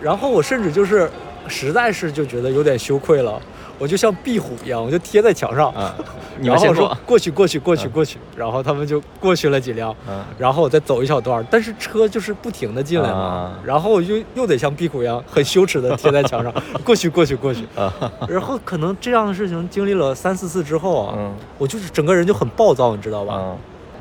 [0.00, 1.10] 然后我甚至就是
[1.48, 3.38] 实在是就觉得有点羞愧了，
[3.78, 5.72] 我就像壁虎一样，我就贴在墙上，
[6.42, 16.52] 然后说们先过，去过去过去嗯过去，然后他们就过去了几辆，嗯然后我再走一小段，但是车就是不停的进来嘛，啊然后我就又得像壁虎一样很羞耻的贴在墙上，
[16.84, 17.92] 过去过去过去，啊，
[18.28, 23.34] 然后可能这样的事情经历了三四次之后啊，嗯我就是整个人就很暴躁，你知道吧？
[23.38, 23.56] 嗯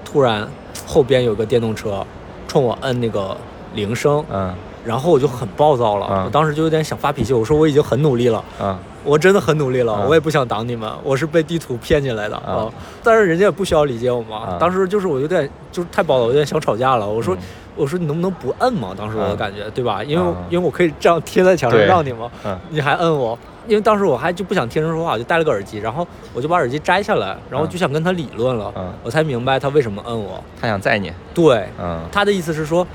[0.05, 0.47] 突然
[0.85, 2.01] 后边有个电动车
[2.47, 3.35] 冲我摁那个
[3.75, 4.53] 铃声，嗯
[4.85, 8.41] 然后我就很暴躁了，嗯我当时就有点想发脾气，我说我已经很努力了。
[8.61, 14.43] 嗯我真的很努力了，嗯我也不想挡你们，我是被地图骗进来的嗯啊、但是人家也不需要理解我嘛。
[14.49, 17.07] 嗯当时就是我有点就是太暴了，我有点想吵架了。
[17.07, 17.39] 我说、嗯
[17.77, 18.91] 我说你能不能不摁嘛？
[18.97, 20.03] 当时我的嗯感觉、对吧？
[20.03, 23.37] 因为、嗯因为我可以这样贴在墙上让你嘛，嗯你还摁我。
[23.67, 30.43] 因为当时我还就不想听人说话，我就戴了个耳机，然后我就把耳机摘下来，然后嗯就想跟他理论了，嗯我才明白他为什么摁我。
[30.59, 32.85] 他想载你，对，嗯他的意思是说，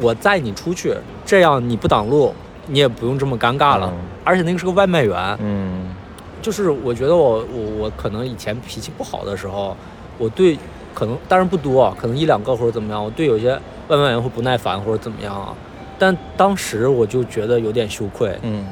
[0.00, 0.94] 我载你出去，
[1.26, 2.34] 这样你不挡路，
[2.70, 3.92] 你也不用这么尴尬了。
[3.92, 5.94] 嗯而且那个是个外卖员，嗯
[6.42, 9.76] 就是我觉得我我我可能以前脾气不好的时候，
[10.18, 10.56] 我对
[10.94, 13.58] 可能当然不多，可能一两个或者怎么样，我对有些
[13.88, 15.54] 外卖员会不耐烦或者怎么样啊。
[15.98, 18.64] 但当时我就觉得有点羞愧，嗯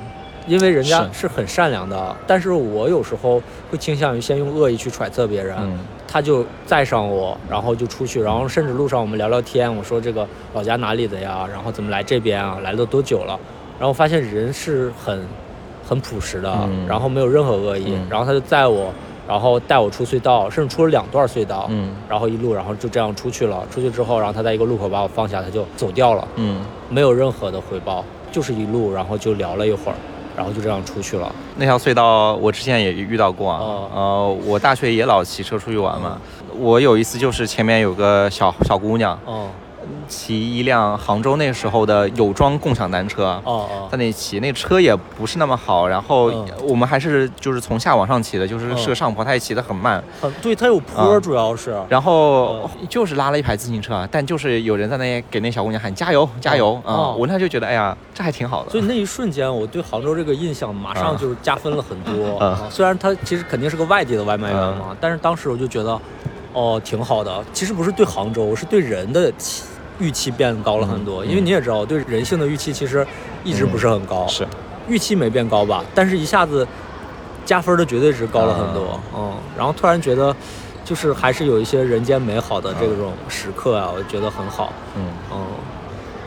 [0.46, 5.56] 因为人家是是很善良的，但是我有时候会倾向于先用恶意去揣测别人。
[5.58, 5.78] 嗯
[6.10, 13.38] 他就载上我，然后就出去，然后甚至路上我们聊聊天，我说这个老家哪里的呀，然后怎么来这边啊，来了多久了，
[13.78, 15.26] 然后发现人是很
[15.88, 16.86] 很朴实的，嗯。
[16.86, 18.06] 然后没有任何恶意，嗯。
[18.10, 18.92] 然后他就载我，
[19.26, 21.94] 然后带我出隧道，甚至出了两段隧道，嗯。
[22.08, 29.94] 然后一路，然后就这样出去了，出去之后，然后他在一个路口把我放下，他就走掉了，嗯，没有任何的回报，就是一路，然后就聊了一会儿，
[30.36, 33.88] 然后就这样出去了，那条隧道我之前也遇到过啊，哦。
[33.94, 36.20] 呃，我大学也老骑车出去玩嘛，
[36.58, 39.48] 我有一次就是前面有个小小姑娘哦
[40.08, 43.88] 骑一辆杭州那时候的有装共享单车，哦哦。
[43.90, 46.46] 在那里骑，那车也不是那么好，然后嗯。
[46.62, 57.16] 我们还是就是从下往上骑的，就是嗯是个上坡，他也骑得很慢，很对，它有坡，啊主要是，然后就是拉了一排自行车，但就是有人在那给那小姑娘喊加油加油啊、哦。
[57.18, 62.58] 我那就觉得哎呀，这还挺好的，所以那一瞬间，我对杭州这个印象马上就是加分了很多。
[62.70, 65.98] 虽然他其实肯定是个外地的外卖员嘛，但是当时我就觉得，
[66.52, 67.44] 哦，挺好的。
[67.52, 69.64] 其实不是对杭州，是对人的期
[69.98, 71.24] 预期变高了很多。
[71.24, 73.06] 嗯因为你也知道，对人性的预期其实
[73.44, 74.46] 一直不是很高，是，
[74.88, 76.66] 预期没变高吧，但是一下子
[77.44, 79.00] 加分的绝对值高了很多。
[79.16, 80.34] 嗯，然后突然觉得，
[80.84, 84.72] 就是还是有一些人间美好的这种时刻啊，我觉得很好。
[84.96, 85.38] 嗯嗯，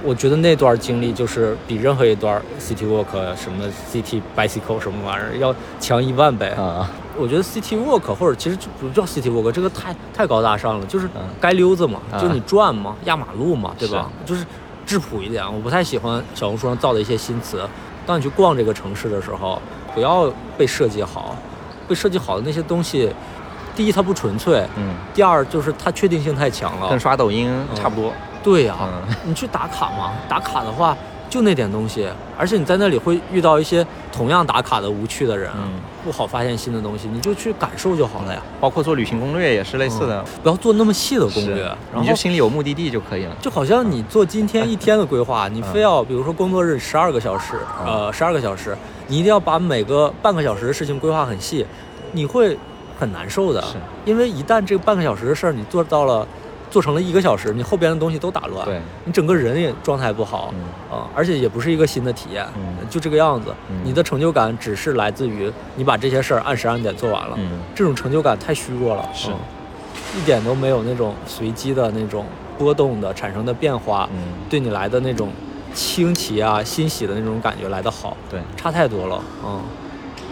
[0.03, 6.47] 我觉得那段经历就是比任何一段 City Walk 什么 City Bicycle 什么玩意儿要强一万倍。
[6.49, 14.09] 啊我觉得 City Walk 或者其实就不叫 City Walk，这个太太高大上了，就是嗯街溜子嘛，啊就你转嘛，压马路嘛，对吧？
[14.26, 14.45] 就是
[14.86, 15.45] 质朴一点。
[15.45, 17.68] 我不太喜欢小红书上造的一些新词。
[18.05, 19.62] 当你去逛这个城市的时候，
[19.93, 21.36] 不要被设计好，
[21.88, 23.09] 被设计好的那些东西，
[23.76, 26.99] 第一它不纯粹，嗯，第二就是它确定性太强了跟。
[26.99, 28.12] 刷抖音差不多，
[28.43, 30.97] 对呀、嗯你去打卡嘛，打卡的话
[31.32, 32.06] 就那点东西，
[32.38, 35.80] 而且你在那里会遇到一些同样打卡的无趣的人，嗯。
[36.04, 43.38] 不好发现新的东西，你就去感受就好了呀，包括做旅行攻略也是类似的，不要做那么细的攻略，你就心里有目的地就可以了。
[43.40, 47.86] 就好像你做今天一天的规划，你非要比如说工作日十二个小时，嗯。
[47.86, 48.76] 呃，十二个小时，
[49.08, 51.64] 你一定要把每个半个小时的事情规划很细，
[52.14, 52.58] 你会
[53.00, 53.64] 很难受的，
[54.04, 56.28] 因为一旦这个半个小时的事儿你做到了，
[56.72, 60.97] 做成了一个小时，你后边的东西都打乱，对，你整个人也状态不好，嗯。
[60.97, 62.88] 啊，而且也不是一个新的体验，嗯。
[62.89, 63.53] 就这个样子。
[63.69, 63.82] 嗯。
[63.84, 67.59] 你的成就感只是来自于你把这些事儿按时按点做完了，嗯。
[67.76, 69.30] 这种成就感太虚弱了，是。
[69.30, 69.36] 嗯。
[70.17, 72.26] 一点都没有那种随机的那种
[72.57, 75.30] 波动的产生的变化，嗯，对你来的那种
[75.74, 79.61] 清奇啊、欣喜的那种感觉来的好，对，差太多了，嗯。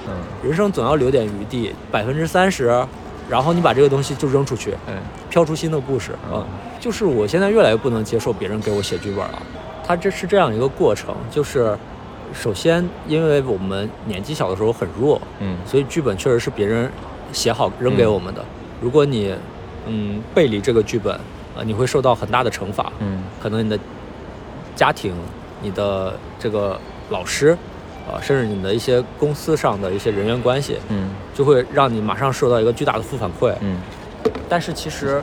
[0.07, 0.13] 嗯。
[0.43, 2.85] 人生总要留点余地，百分之三十，
[3.30, 4.95] 然后你把这个东西就扔出去，对，
[5.30, 6.13] 飘出新的故事。
[6.13, 6.47] 啊嗯，
[6.80, 9.41] 就是我现在越来越不能接受别人给我写剧本了。
[9.86, 11.77] 它这是这样一个过程，就是
[12.34, 16.91] 首先因为我们年纪小的时候很弱，嗯所以剧本确实是别人
[17.32, 18.43] 写好扔给我们的。
[18.82, 19.36] 如果你
[19.88, 21.19] 嗯背离这个剧本，
[21.55, 22.91] 呃，你会受到很大的惩罚。
[22.99, 23.80] 嗯可能你的
[24.75, 25.13] 家庭、
[25.61, 27.57] 你的这个老师，
[28.10, 33.53] 啊、甚至你的一些公司上的一些人员关系，嗯就会让你马上受到一个巨大的负反馈。
[33.62, 33.78] 嗯
[34.49, 35.22] 但是其实，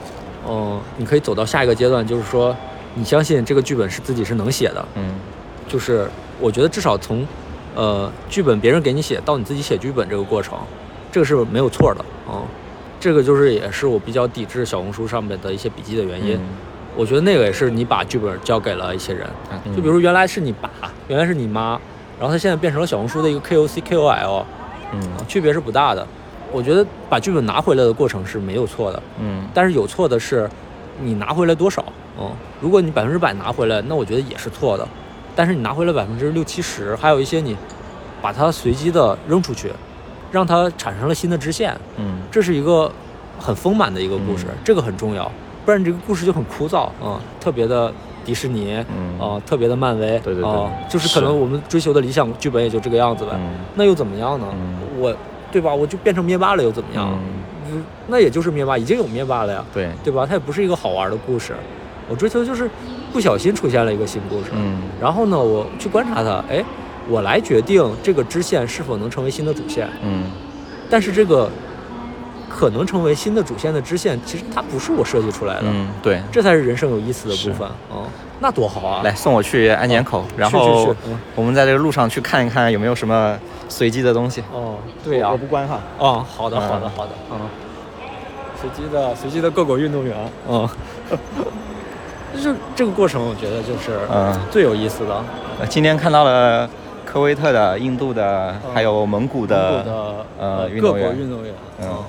[0.48, 2.56] 嗯、你可以走到下一个阶段，就是说，
[2.94, 4.88] 你相信这个剧本是自己是能写的。
[4.94, 5.14] 嗯
[5.68, 6.08] 就是
[6.40, 7.26] 我觉得至少从，
[7.74, 10.56] 呃，剧本别人给你写到你自己写剧本这个过程，
[11.10, 12.04] 这个是没有错的。
[12.28, 12.40] 嗯，
[13.00, 16.36] 这个就是也是我比较抵制小红书上面的一些笔记的原因。
[16.36, 16.40] 嗯
[16.98, 20.70] 我觉得那个也是你把剧本交给了一些人，啊就比如原来是你爸，
[21.08, 21.78] 原来是你妈，
[22.18, 24.44] 然后它现在变成了小红书的一个 KOC KOL，
[24.92, 26.06] 嗯区别是不大的。
[26.52, 30.48] 我觉得把剧本拿回来的过程是没有错的，嗯但是有错的是
[31.00, 31.84] 你拿回来多少。
[32.18, 34.88] 嗯，如果你百分之百拿回来，那我觉得也是错的。
[35.34, 37.54] 但是你拿回来百分之六七十，还有一些你
[38.22, 39.70] 把它随机的扔出去，
[40.32, 42.90] 让它产生了新的支线，嗯这是一个
[43.38, 45.30] 很丰满的一个故事，嗯这个很重要，
[45.66, 47.92] 不然你这个故事就很枯燥啊、嗯特别的
[48.26, 54.46] 迪士尼，嗯啊、特别的漫威，对对对啊就是是可能我们追求的理想剧本也就这个样子呗，嗯那又怎么样呢？
[54.52, 55.16] 嗯我
[55.52, 55.72] 对吧？
[55.72, 57.16] 我就变成灭霸了又怎么样？
[58.08, 60.26] 那也就是灭霸，已经有灭霸了呀，对，对吧？
[60.26, 61.54] 它也不是一个好玩的故事，
[62.08, 62.68] 我追求就是
[63.12, 66.64] 不小心出现了一个新故事，嗯然后呢，我去观察它，哎，
[67.08, 69.88] 我来决定这个支线是否能成为新的主线。
[70.02, 70.24] 嗯
[70.88, 71.50] 但是这个
[72.48, 76.20] 可能成为新的主线的支线，其实它不是我设计出来的，嗯，对。
[76.30, 77.68] 这才是人生有意思的部分。
[77.90, 78.04] 哦，
[78.40, 79.02] 那多好啊！
[79.02, 80.94] 来送我去安检口，然后
[81.34, 83.38] 我们在这个路上去看一看有没有什么
[83.68, 84.42] 随机的东西。
[84.52, 85.80] 哦，对呀、我不关哈。
[85.98, 86.68] 哦，好的，嗯。
[86.68, 87.38] 好的，好的，嗯，
[88.60, 90.16] 随机的随机的各国运动员，
[90.48, 90.68] 嗯，
[92.34, 94.38] 就是这个过程，我觉得就是嗯。
[94.50, 95.14] 最有意思的。
[95.58, 96.68] 呃今天看到了
[97.04, 101.00] 科威特的、印度的，还有蒙古蒙的古的呃运各国。
[101.12, 101.88] 运动员，嗯。
[101.90, 102.04] 嗯，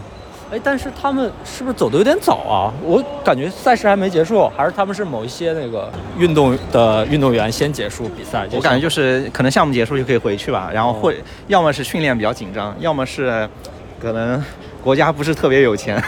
[0.51, 2.71] 哎，但是他们是不是走的有点早啊？
[2.81, 8.47] 我感觉赛事还没结束，还是他们是某一些那个运动的运动员先结束比赛？
[8.53, 11.17] 我感觉就是可能项目结束就可以回去吧，然后会哦
[11.47, 13.47] 要么是训练比较紧张，要么是
[13.99, 14.41] 可能
[14.81, 16.01] 国家不是特别有钱，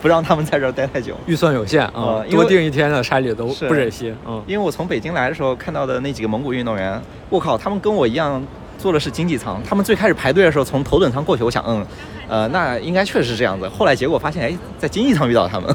[0.00, 1.16] 不让他们在这儿待太久。
[1.26, 4.14] 预算有限啊呃，因为多订一天的差旅都不忍心。
[4.24, 8.40] 嗯，因为我从北京来的时候看到的那几个蒙古运动员，我靠，他们跟我一样
[8.78, 9.60] 坐的是经济舱。
[9.68, 11.84] 他们最开始排队的时候从头等舱过去，我想，嗯，
[12.32, 13.68] 呃，那应该确实是这样子。
[13.68, 15.70] 后来结果发现，哎，在经济舱遇到他们。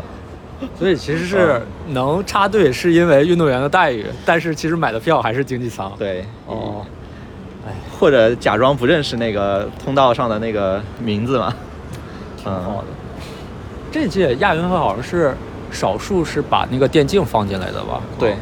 [0.78, 6.84] 所以其实是能插队是因为运动员的待遇，但是其实买的票还是经济舱。，对，哦，
[7.66, 11.54] 哎，或者假装不认识那个通道上的那个名字嘛。
[12.36, 12.88] 挺好的。
[13.90, 15.34] 这届亚运会好像是
[15.70, 18.02] 少数是把那个电竞放进来的吧？
[18.18, 18.36] 对哦，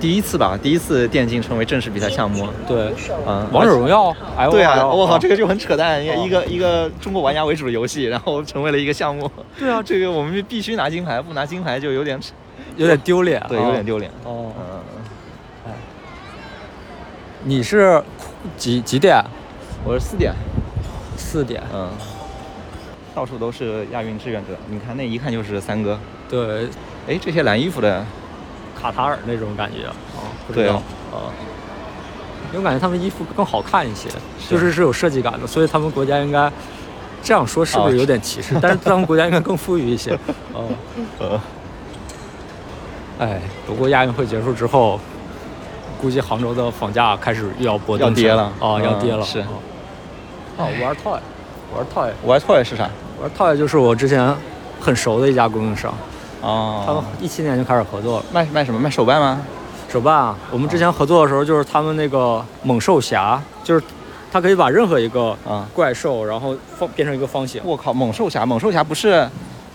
[0.00, 2.46] 第一次吧，第一次电竞成为正式比赛项目。
[2.66, 2.92] 对，
[3.26, 9.30] 嗯，王者荣耀，哎，对啊，我我靠，这个就很扯淡，哦一个一个中国玩家为主的游戏，然后成为了一个项目。
[9.58, 12.20] 对啊 这个我们必须拿金牌，不拿金牌就有点，
[12.76, 14.10] 有点丢脸，对，有点丢脸。
[14.24, 14.52] 哦。
[14.58, 15.72] 嗯，
[17.44, 18.02] 你是
[18.56, 19.22] 几几点？
[19.84, 20.34] 我是四点，
[21.16, 21.62] 四点。
[21.74, 21.88] 嗯，
[23.14, 25.98] 到处都是亚运志愿者，你看那一看就是三哥。
[26.28, 26.66] 对，
[27.06, 28.04] 哎，这些蓝衣服的，
[28.84, 29.94] 卡塔尔那种感觉啊，
[30.46, 30.74] 不知对道
[31.10, 31.32] 啊。
[32.52, 34.10] 因为我感觉他们衣服更好看一些，
[34.46, 36.52] 就是是有设计感的，所以他们国家应该
[37.22, 38.54] 这样说是不是哦有点歧视？
[38.60, 40.12] 但是他们国家应该更富裕一些。
[40.52, 40.68] 哦，
[41.18, 41.40] 呃，
[43.26, 45.00] 哎，不过亚运会结束之后，
[45.98, 49.24] 估计杭州的房价开始又要波动要跌了啊，要嗯跌了。
[49.24, 49.46] 是哦，
[50.58, 51.18] 哦玩 toy，
[51.74, 52.90] 玩 toy，玩 toy 是啥？
[53.20, 54.32] 玩 toy 就是我之前
[54.78, 55.92] 很熟的一家供应商，
[56.86, 58.24] 他们哦，一七年就开始合作了。
[58.32, 58.78] 卖卖什么？
[58.78, 59.40] 卖手办吗？
[59.88, 63.84] 手办啊，我们之前合作的时候，就是他们那个猛兽侠，就是
[64.32, 65.66] 他可以把任何一个啊。
[65.72, 67.60] 怪兽，然后放变成一个方形。
[67.64, 69.28] 我靠，猛兽侠，猛兽侠不是，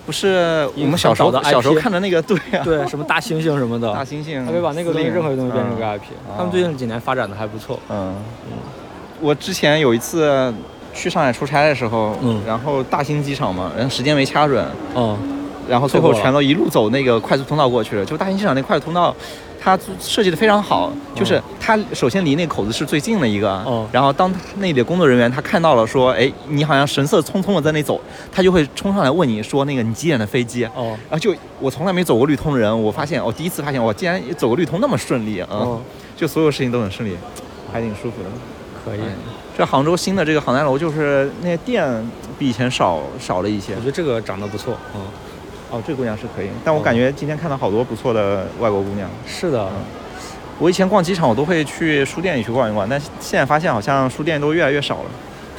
[0.05, 5.95] 不是我们小时候小时候看的那个，对呀、对，什么大猩猩什么的，大猩猩，他可以把那个东西任何一个东西变成一个嗯。
[5.97, 6.03] IP。
[6.35, 7.79] 他们最近几年发展的还不错。
[7.89, 8.15] 嗯，
[9.21, 10.53] 我之前有一次
[10.93, 12.41] 去上海出差的时候，嗯。
[12.45, 14.65] 然后大兴机场嘛，然后时间没掐准，
[14.95, 15.17] 嗯，
[15.69, 18.03] 然后最后全都一路走那个快速通道过去了。
[18.03, 19.15] 就大兴机场那快速通道，
[19.61, 28.01] 它设计的非常好，就是它首先离那口子是最近的一个，哦然后当那里的工作人员他看到了说，哎，你好像神色匆匆的在那走，
[28.31, 30.65] 他就会冲上来问你说那个你几点的飞机？
[30.75, 35.47] 哦然后就我从来没走过绿通的人，我发现我第一次发现我竟然走过绿通那么顺利啊！
[35.51, 35.81] 哦，
[36.17, 37.15] 就所有事情都很顺利，
[37.71, 38.29] 还挺舒服的。
[38.83, 38.99] 可以。
[38.99, 39.13] 哎
[39.57, 41.85] 这杭州新的这个航站楼，就是那些店
[42.37, 43.79] 比以前少少了一些我。
[43.81, 44.73] 觉得这个长得不错。
[44.95, 45.01] 嗯，
[45.71, 49.09] 哦，这姑娘是可以，但我哦感觉今天看到好多不错的外国姑娘。
[49.27, 49.69] 是的，
[50.57, 55.09] 我以前逛机场，我都会去书店里去逛一逛，但现在发现好像书店都越来越少了。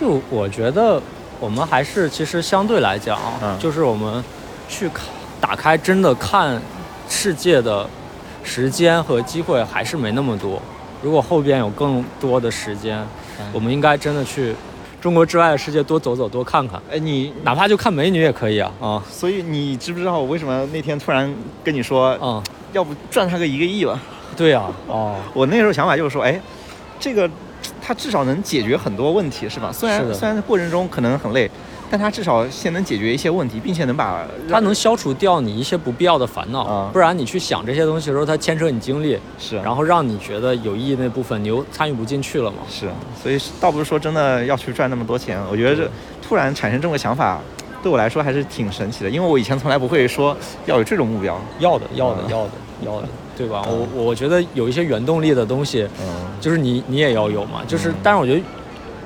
[0.01, 1.01] 就我觉得
[1.39, 4.23] 我们还是其实相对来讲，嗯就是我们
[4.69, 5.07] 去看
[5.41, 6.61] 打开真的看
[7.09, 7.89] 世界的
[8.43, 10.61] 时间和机会还是没那么多。
[11.03, 12.99] 如果后边有更多的时间，
[13.39, 14.55] 嗯我们应该真的去
[15.01, 21.35] 中国之外的世界多走走、多看看，哎，你哪怕就看美女也可以啊啊所以你知不知道我为什么那天突然
[21.65, 22.43] 跟你说，啊！
[22.73, 23.99] 要不赚他个一个亿吧？
[24.37, 26.41] 对呀、哦，我那时候想法就是说，哎，
[26.99, 27.29] 这个
[27.81, 29.73] 他至少能解决很多问题，是吧？
[29.73, 31.51] 虽然虽然过程中可能很累，
[31.91, 42.59] 但它至少先能解决一些问题，并且能把它能消除掉你一些不必要的烦恼，啊不然你去想这些东西的时候，它牵扯你精力，是，然后让你觉得有意义那部分你又参与不进去了嘛。
[42.71, 42.89] 是，
[43.21, 45.91] 所以倒不是说真的要去赚那么多钱，我觉得这
[46.23, 47.41] 突然产生这么个想法，
[47.83, 50.37] 对我来说还是挺神奇的，因为我以前从来不会说
[50.67, 51.41] 要有这种目标。
[51.59, 52.51] 要的，要的啊，要的，
[52.87, 53.65] 要的， 对吧？
[53.69, 56.07] 嗯我我觉得有一些原动力的东西，嗯，
[56.41, 58.41] 就是你你也要有嘛，就是嗯，但是我觉得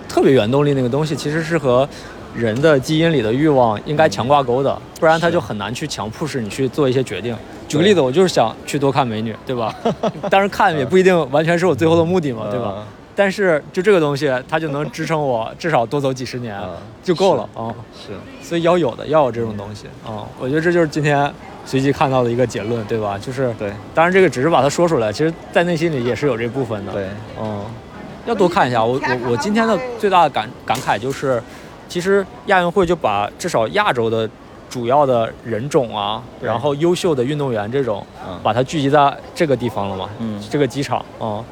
[0.08, 1.88] 特别原动力那个东西其实是和
[2.36, 7.36] 人的基因里的欲望应该强挂钩的，不然他就很难去强迫使你去做一些决定。
[7.68, 9.74] 举个例子，我就是想去多看美女，对吧？
[10.30, 12.84] 当然看也不一定完全是我最后的目的嘛，对吧？
[13.16, 16.70] 但是就这个东西，它就能支撑我 至少多走几十年嗯，
[17.02, 17.72] 就够了啊。
[17.94, 18.12] 是，
[18.42, 20.26] 所以要有的，要有这种东西啊。
[20.38, 21.32] 我觉得这就是今天
[21.64, 23.16] 随机看到的一个结论，对吧？
[23.16, 26.92] 就是对当然这个只是把它说出来，其实在内心里也是有这部分的。
[26.92, 27.06] 对，
[27.40, 27.64] 嗯，
[28.26, 28.84] 要多看一下。
[28.84, 31.40] 我我我今天的最大的感感慨就是，
[31.88, 34.28] 其实亚运会就把至少亚洲的
[34.68, 40.42] 主要的人种啊，然后优秀的运动员这种，嗯，把它聚集在这个地方了嘛，嗯。
[40.50, 41.44] 这个机场啊、嗯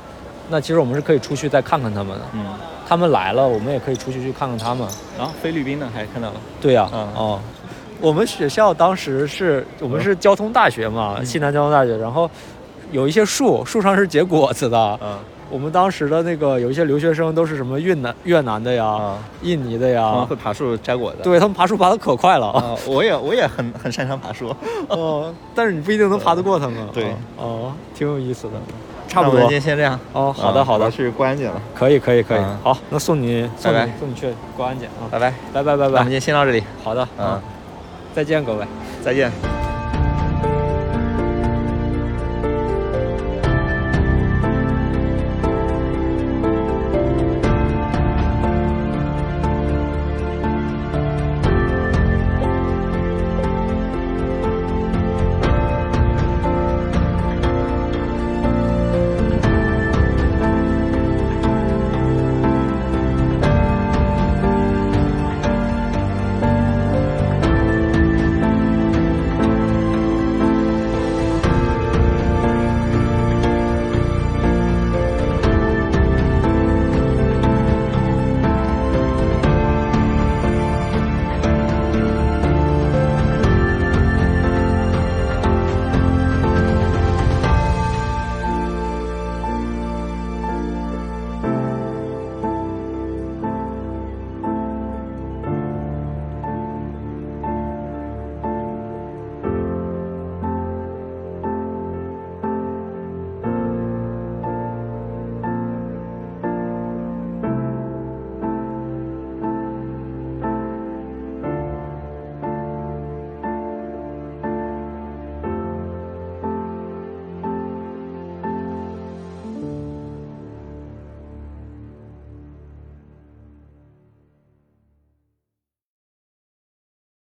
[0.50, 2.20] 那其实我们是可以出去再看看他们的。
[2.32, 2.44] 嗯，
[2.86, 4.86] 他们来了，我们也可以出去去看看他们。
[5.16, 7.08] 然后菲律宾呢还看到了，对呀、嗯。
[7.14, 7.40] 哦，
[8.00, 11.24] 我们学校当时是我们是交通大学嘛，嗯。
[11.24, 12.28] 西南交通大学，然后
[12.90, 14.98] 有一些树，树上是结果子的。
[15.52, 21.18] 嗯我们当时的那个有一些留学生都是什么越南越南的呀、啊，印尼的他们呀会，爬树摘果的。
[21.22, 22.58] 对他们爬树爬的可快了啊。
[22.58, 24.54] 啊，我也我也很很擅长爬树，
[24.88, 26.78] 哦，但是你不一定能爬得过他们。
[26.94, 27.04] 对
[27.36, 28.52] 哦哦，挺有意思的。
[29.08, 29.50] 差不多今。
[29.50, 30.00] 天先这样。
[30.14, 32.58] 哦，好的好的去过安检了，可以可以可以嗯。
[32.62, 35.04] 好，那送你送拜拜你送你去过安检啊。
[35.10, 35.30] 拜拜。
[35.52, 36.12] 拜拜拜拜那我们今。
[36.12, 37.38] 天先到这里，好的，嗯，
[38.14, 38.64] 再见各位。
[39.04, 39.71] 再见。